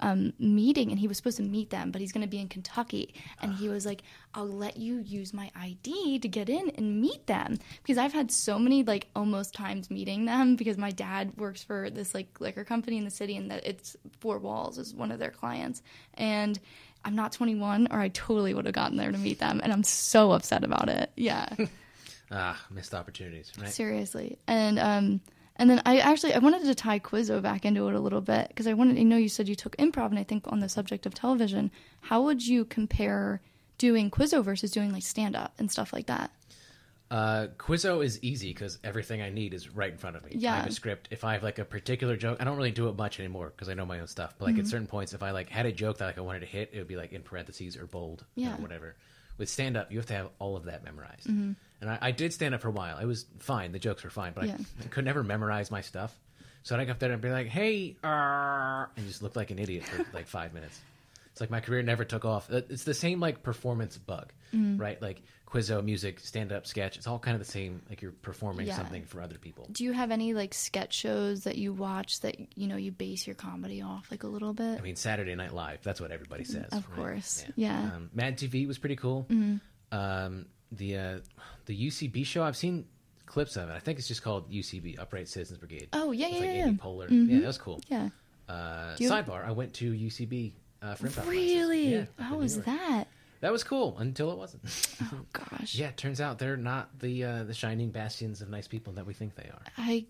[0.00, 2.48] um meeting and he was supposed to meet them, but he's going to be in
[2.48, 4.02] Kentucky, and he was like,
[4.34, 8.30] "I'll let you use my ID to get in and meet them," because I've had
[8.30, 12.64] so many like almost times meeting them because my dad works for this like liquor
[12.64, 15.82] company in the city, and that it's Four Walls is one of their clients,
[16.14, 16.58] and.
[17.06, 19.84] I'm not 21, or I totally would have gotten there to meet them, and I'm
[19.84, 21.10] so upset about it.
[21.16, 21.48] Yeah,
[22.30, 23.70] Ah, missed opportunities, right?
[23.70, 24.38] seriously.
[24.48, 25.20] And um,
[25.54, 28.48] and then I actually I wanted to tie Quizzo back into it a little bit
[28.48, 28.98] because I wanted.
[28.98, 31.70] I know you said you took improv, and I think on the subject of television,
[32.00, 33.40] how would you compare
[33.78, 36.32] doing Quizzo versus doing like stand up and stuff like that?
[37.10, 40.32] Uh, Quizzo is easy because everything I need is right in front of me.
[40.34, 40.54] Yeah.
[40.54, 41.08] I have a script.
[41.12, 43.68] If I have like a particular joke, I don't really do it much anymore because
[43.68, 44.34] I know my own stuff.
[44.38, 44.60] But like Mm-hmm.
[44.62, 46.70] at certain points, if I like had a joke that like I wanted to hit,
[46.72, 48.48] it would be like in parentheses or bold Yeah.
[48.48, 48.58] Mm-hmm.
[48.58, 48.96] or whatever.
[49.38, 51.28] With stand up, you have to have all of that memorized.
[51.28, 52.98] And I, I did stand up for a while.
[52.98, 53.70] It was fine.
[53.70, 54.56] The jokes were fine, but Yeah.
[54.80, 56.12] I, I could never memorize my stuff.
[56.62, 59.60] So I'd go up there and be like, "Hey," uh, and just look like an
[59.60, 60.80] idiot for like five minutes.
[61.36, 62.50] It's like my career never took off.
[62.50, 64.78] Uh, It's the same like performance bug, Mm-hmm.
[64.80, 65.02] right?
[65.02, 66.96] Like Quizzo, music, stand up, sketch.
[66.96, 67.82] It's all kind of the same.
[67.90, 68.76] Like you're performing Yeah.
[68.76, 69.68] something for other people.
[69.70, 73.26] Do you have any like sketch shows that you watch that you know you base
[73.26, 74.78] your comedy off like a little bit?
[74.78, 75.82] I mean, Saturday Night Live.
[75.82, 76.70] That's what everybody says.
[76.72, 76.96] Of right?
[76.96, 77.82] course, yeah.
[77.82, 77.96] Mm-hmm.
[77.96, 79.26] Um, Mad TV was pretty cool.
[79.92, 81.18] Um, the uh,
[81.66, 82.42] the UCB show.
[82.44, 82.86] I've seen
[83.26, 83.72] clips of it.
[83.74, 85.88] I think it's just called UCB, Upright Citizens Brigade.
[85.92, 86.72] Oh, yeah, it's yeah, like yeah, yeah.
[86.72, 87.08] Poehler.
[87.10, 87.28] Mhm.
[87.28, 87.80] Yeah, that was cool.
[87.88, 88.08] yeah.
[88.48, 90.52] Uh, sidebar: I went to UCB
[90.86, 91.28] uh, for improv classes.
[91.30, 91.88] Really?
[91.94, 93.04] Yeah, How was that?
[93.40, 94.62] That was cool until it wasn't.
[95.12, 95.74] Oh gosh.
[95.74, 99.06] yeah, it turns out they're not the uh, the shining bastions of nice people that
[99.06, 99.62] we think they are.
[99.76, 100.06] I,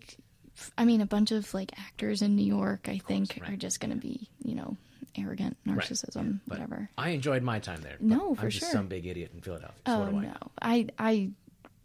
[0.77, 3.51] I mean, a bunch of like actors in New York, I think, right.
[3.51, 4.77] are just going to be, you know,
[5.17, 6.89] arrogant narcissism, But whatever.
[6.97, 7.97] I enjoyed my time there.
[7.99, 8.71] No, for I'm just sure.
[8.71, 9.75] some big idiot in Philadelphia.
[9.85, 10.11] So Oh I?
[10.21, 11.29] no, I, I,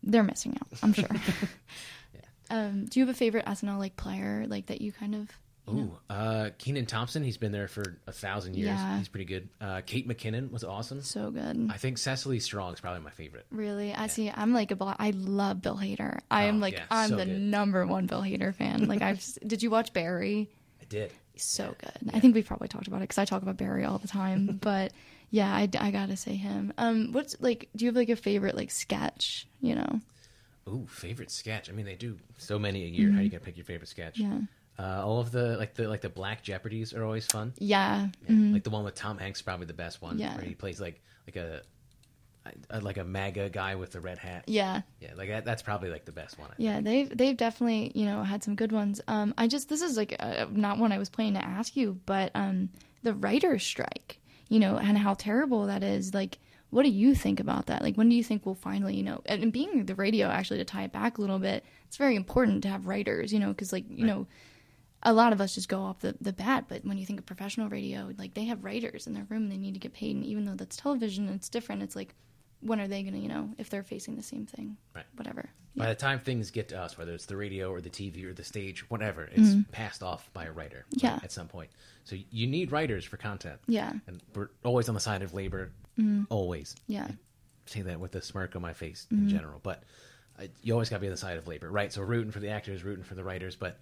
[0.04, 0.68] they're missing out.
[0.82, 1.08] I'm sure.
[2.50, 5.30] Um, do you have a favorite SNL like player, like that you kind of?
[5.68, 7.22] Ooh, uh, Kenan Thompson.
[7.22, 8.66] He's been there for a thousand years.
[8.66, 8.98] Yeah.
[8.98, 9.48] He's pretty good.
[9.60, 11.02] Uh, Kate McKinnon was awesome.
[11.02, 11.68] So good.
[11.70, 13.46] I think Cecily Strong is probably my favorite.
[13.52, 14.28] Really, I see.
[14.34, 14.76] I'm like a.
[14.76, 16.18] Bill- I love Bill Hader.
[16.30, 17.40] I am Oh, like yeah, I'm so the good.
[17.40, 18.86] number one Bill Hader fan.
[18.88, 19.24] Like I've.
[19.46, 20.48] did you watch Barry?
[20.80, 21.12] I did.
[21.36, 22.10] so good.
[22.12, 24.46] I think we've probably talked about it because I talk about Barry all the time.
[24.60, 24.92] but
[25.30, 26.72] yeah, I, I gotta say him.
[26.76, 27.68] Um, what's like?
[27.76, 29.46] Do you have like a favorite like sketch?
[29.60, 30.00] You know?
[30.68, 31.70] Ooh, favorite sketch.
[31.70, 33.12] I mean, they do so many a year.
[33.12, 34.18] How you gonna pick your favorite sketch?
[34.18, 34.32] Mm-hmm.
[34.32, 34.40] Yeah.
[34.78, 37.52] Uh, all of the like the like the Black Jeopardies are always fun.
[37.58, 38.08] Yeah.
[38.28, 38.34] Yeah.
[38.34, 38.52] mhm.
[38.54, 40.18] Like the one with Tom Hanks, is probably the best one.
[40.18, 40.34] Yeah.
[40.36, 41.62] Where he plays like like a,
[42.70, 44.44] a like a MAGA guy with the red hat.
[44.46, 44.82] Yeah.
[45.00, 46.50] Yeah, like that, that's probably like the best one.
[46.50, 46.84] I Yeah, think.
[46.86, 49.00] they've they've definitely you know had some good ones.
[49.08, 52.00] Um, I just this is like uh, not one I was planning to ask you,
[52.06, 52.70] but um,
[53.02, 54.18] the writers' strike,
[54.48, 56.14] you know, and how terrible that is.
[56.14, 56.38] Like,
[56.70, 57.82] what do you think about that?
[57.82, 60.58] Like, when do you think we'll finally, you know, and, and being the radio actually
[60.58, 63.48] to tie it back a little bit, it's very important to have writers, you know,
[63.48, 64.26] because like you know,
[65.04, 67.26] a lot of us just go off the the bat, but when you think of
[67.26, 70.16] professional radio, like they have writers in their room, and they need to get paid,
[70.16, 71.82] and even though that's television, it's different.
[71.82, 72.14] It's like,
[72.60, 75.04] when are they gonna, you know, if they're facing the same thing, Right.
[75.16, 75.48] whatever.
[75.74, 78.34] By the time things get to us, whether it's the radio or the TV or
[78.34, 80.84] the stage, whatever, it's passed off by a writer.
[80.92, 81.06] right, Mm-hmm.
[81.06, 81.20] Yeah.
[81.24, 81.70] at some point.
[82.04, 83.58] So you need writers for content.
[83.66, 83.94] Yeah.
[84.06, 85.72] And we're always on the side of labor.
[86.28, 86.76] Always.
[86.86, 87.06] Yeah.
[87.08, 87.14] I
[87.66, 89.24] say that with a smirk on my face Mm-hmm.
[89.24, 89.82] in general, but
[90.62, 91.92] you always got to be on the side of labor, right?
[91.92, 93.78] So rooting for the actors, rooting for the writers, but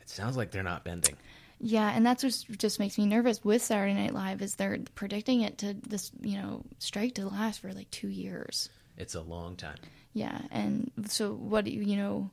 [0.00, 1.16] it sounds like they're not bending.
[1.60, 5.42] Yeah, and that's what just makes me nervous with Saturday Night Live is they're predicting
[5.42, 8.70] it to this, you know, strike to last for like two years.
[8.96, 9.76] It's a long time.
[10.14, 12.30] Yeah, and so what do you, you know,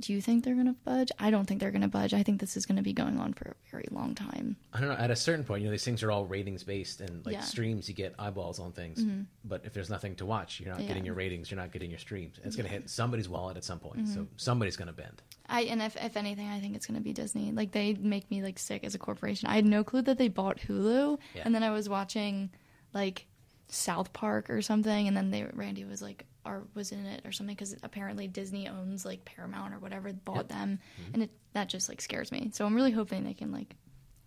[0.00, 1.10] Do you think they're gonna budge?
[1.18, 2.14] I don't think they're gonna budge.
[2.14, 4.56] I think this is gonna be going on for a very long time.
[4.72, 4.94] I don't know.
[4.94, 7.40] At a certain point, you know, these things are all ratings based, and like Yeah.
[7.40, 7.48] Mm-hmm.
[7.48, 9.04] streams, you get eyeballs on things.
[9.44, 10.86] But if there's nothing to watch, you're not Yeah.
[10.88, 11.50] getting your ratings.
[11.50, 12.38] You're not getting your streams.
[12.44, 14.06] It's going to hit somebody's wallet at some point.
[14.08, 15.22] So somebody's going to bend.
[15.48, 17.52] I and if if anything, I think it's gonna be Disney.
[17.52, 19.48] Like they make me like sick as a corporation.
[19.48, 21.42] I had no clue that they bought Hulu, Yeah.
[21.46, 22.50] and then I was watching
[22.92, 23.26] like
[23.68, 27.32] South Park or something, and then they Randy was like, or was in it or
[27.32, 30.48] something because apparently Disney owns like Paramount or whatever bought Yep.
[30.48, 31.14] them, Mm-hmm.
[31.14, 32.50] and it that just like scares me.
[32.54, 33.76] So I'm really hoping they can like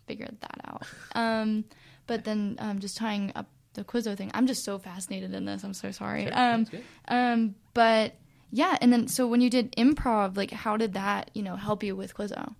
[0.08, 0.84] figure that out.
[1.16, 1.66] Um,
[2.08, 5.64] but then um, just tying up the Quizzo thing, I'm just so fascinated in this.
[5.64, 6.26] I'm so sorry.
[6.26, 6.68] Sure, Um,
[7.08, 8.16] um, but
[8.52, 11.84] yeah, and then so when you did improv, like how did that you know help
[11.84, 12.54] you with Quizzo?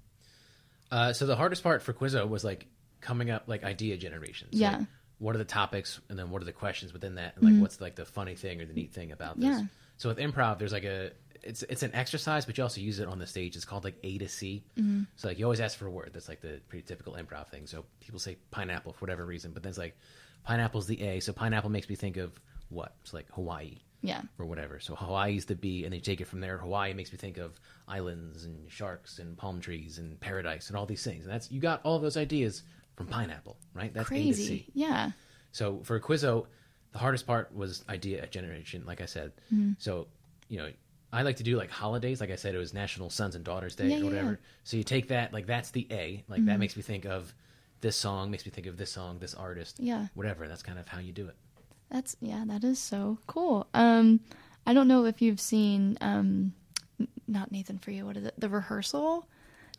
[0.92, 2.68] Uh, so the hardest part for Quizzo was like
[3.02, 4.50] coming up like idea generation.
[4.52, 4.78] So, Yeah.
[4.78, 4.88] like,
[5.22, 7.80] what are the topics, and then what are the questions within that, and like what's
[7.80, 9.50] like the funny thing or the neat thing about this?
[9.50, 9.60] Mm-hmm.
[9.60, 9.66] Yeah.
[9.98, 11.12] So with improv, there's like a
[11.44, 13.56] it's it's an exercise, but you also use it on the stage.
[13.56, 14.64] It's called like A to C.
[14.80, 15.04] Mm-hmm.
[15.16, 16.10] So like you always ask for a word.
[16.12, 17.68] That's like the pretty typical improv thing.
[17.68, 19.96] So people say pineapple for whatever reason, but then it's like
[20.44, 21.20] pineapple's the A.
[21.20, 22.96] So pineapple makes me think of what?
[23.04, 24.80] It's like Hawaii Yeah, or whatever.
[24.80, 26.58] So Hawaii's the B, and they take it from there.
[26.58, 30.88] Hawaii makes me think of islands and sharks and palm trees and paradise and all
[30.88, 31.26] these things.
[31.26, 32.64] And that's you got all those ideas
[32.96, 33.94] from pineapple, right?
[33.94, 34.46] That's A to crazy.
[34.48, 34.66] C.
[34.74, 35.12] Yeah,
[35.52, 36.46] So for Quizzo,
[36.92, 39.32] the hardest part was idea generation, like I said.
[39.54, 39.74] Mm-hmm.
[39.80, 40.08] So
[40.50, 40.70] you know.
[41.14, 42.22] I like to do like holidays.
[42.22, 44.30] Like I said, it was National Sons and Daughters Day Yeah, or whatever.
[44.32, 44.48] yeah.
[44.64, 46.24] So you take that, like that's the A.
[46.30, 47.34] Like that makes me think of
[47.82, 50.08] this song, makes me think of this song, this artist, Yeah.
[50.14, 50.48] whatever.
[50.48, 51.36] That's kind of how you do it.
[51.90, 53.68] that's yeah, that is so cool.
[53.74, 54.22] Um,
[54.66, 56.54] I don't know if you've seen um,
[57.28, 58.06] not Nathan for you.
[58.06, 58.34] What is it?
[58.38, 59.28] The rehearsal.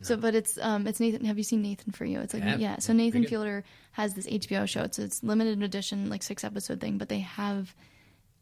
[0.03, 1.25] So, but it's um, it's Nathan.
[1.25, 2.21] Have you seen Nathan for you?
[2.21, 2.61] It's like have.
[2.61, 2.79] yeah.
[2.79, 3.25] So Nathan.
[3.25, 4.83] Fielder has this HBO show.
[4.83, 6.99] It's it's limited edition, like six episode thing.
[6.99, 7.75] But they have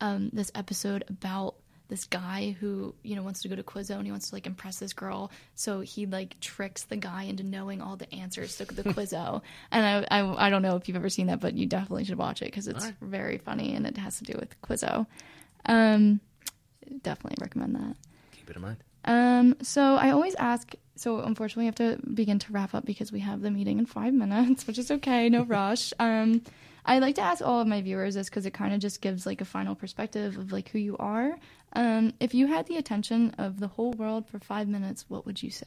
[0.01, 1.55] um, this episode about
[1.89, 4.47] this guy who you know wants to go to Quizzo and he wants to like
[4.47, 5.31] impress this girl.
[5.55, 9.43] So he like tricks the guy into knowing all the answers to the Quizzo.
[9.71, 12.19] and I, I I don't know if you've ever seen that, but you definitely should
[12.19, 12.97] watch it because it's Alright.
[13.01, 15.07] very funny and it has to do with Quizzo.
[15.67, 16.21] Um,
[17.03, 17.97] definitely recommend that.
[18.33, 18.77] Keep it in mind.
[19.05, 20.75] Um, so I always ask.
[21.01, 23.87] So unfortunately, we have to begin to wrap up because we have the meeting in
[23.87, 25.95] five minutes, which is okay, no rush.
[25.99, 26.43] Um,
[26.85, 29.25] I like to ask all of my viewers this because it kind of just gives
[29.25, 31.39] like a final perspective of like who you are.
[31.73, 35.43] Um, if you had the attention of the whole world for five minutes, what would
[35.43, 35.65] you say?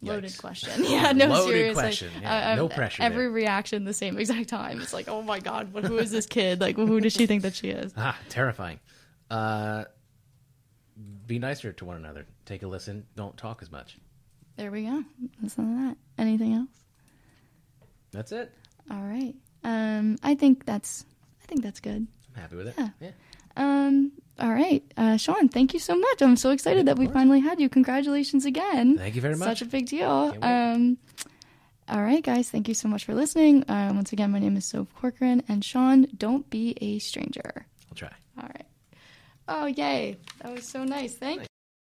[0.00, 0.84] Loaded question.
[0.88, 1.74] Yeah, no, Loaded seriously.
[1.82, 2.10] question.
[2.22, 3.30] Yeah, Uh, no uh, pressure Every there.
[3.32, 4.80] reaction the same exact time.
[4.80, 6.60] It's like, oh my god, what, who is this kid?
[6.62, 7.92] Like, who does she think that she is?
[7.98, 8.80] Ah, terrifying.
[9.30, 9.84] Uh,
[11.28, 12.26] be nicer to one another.
[12.46, 13.06] Take a listen.
[13.14, 13.96] Don't talk as much.
[14.56, 15.04] There we go.
[15.40, 15.96] Listen to that.
[16.20, 16.68] Anything else?
[18.10, 18.50] That's it.
[18.90, 19.34] All right.
[19.62, 21.04] Um, I think that's
[21.42, 22.06] I think that's good.
[22.34, 22.74] I'm happy with it.
[22.76, 22.88] Yeah.
[23.00, 23.10] Yeah.
[23.56, 26.22] Um, all right, uh, Sean, thank you so much.
[26.22, 27.14] I'm so excited Yeah, that we course.
[27.14, 27.68] finally had you.
[27.68, 28.96] Congratulations again.
[28.96, 29.48] Thank you very much.
[29.48, 30.32] Such a big deal.
[30.42, 30.96] Um,
[31.88, 33.68] all right, guys, thank you so much for listening.
[33.68, 37.66] Uh, once again, my name is Sof Corcoran, and Sean, don't be a stranger.
[37.90, 38.12] I'll try.
[38.40, 38.66] All right.
[39.48, 40.16] Oh, yay!
[40.42, 41.14] That was so nice.
[41.14, 41.48] Thank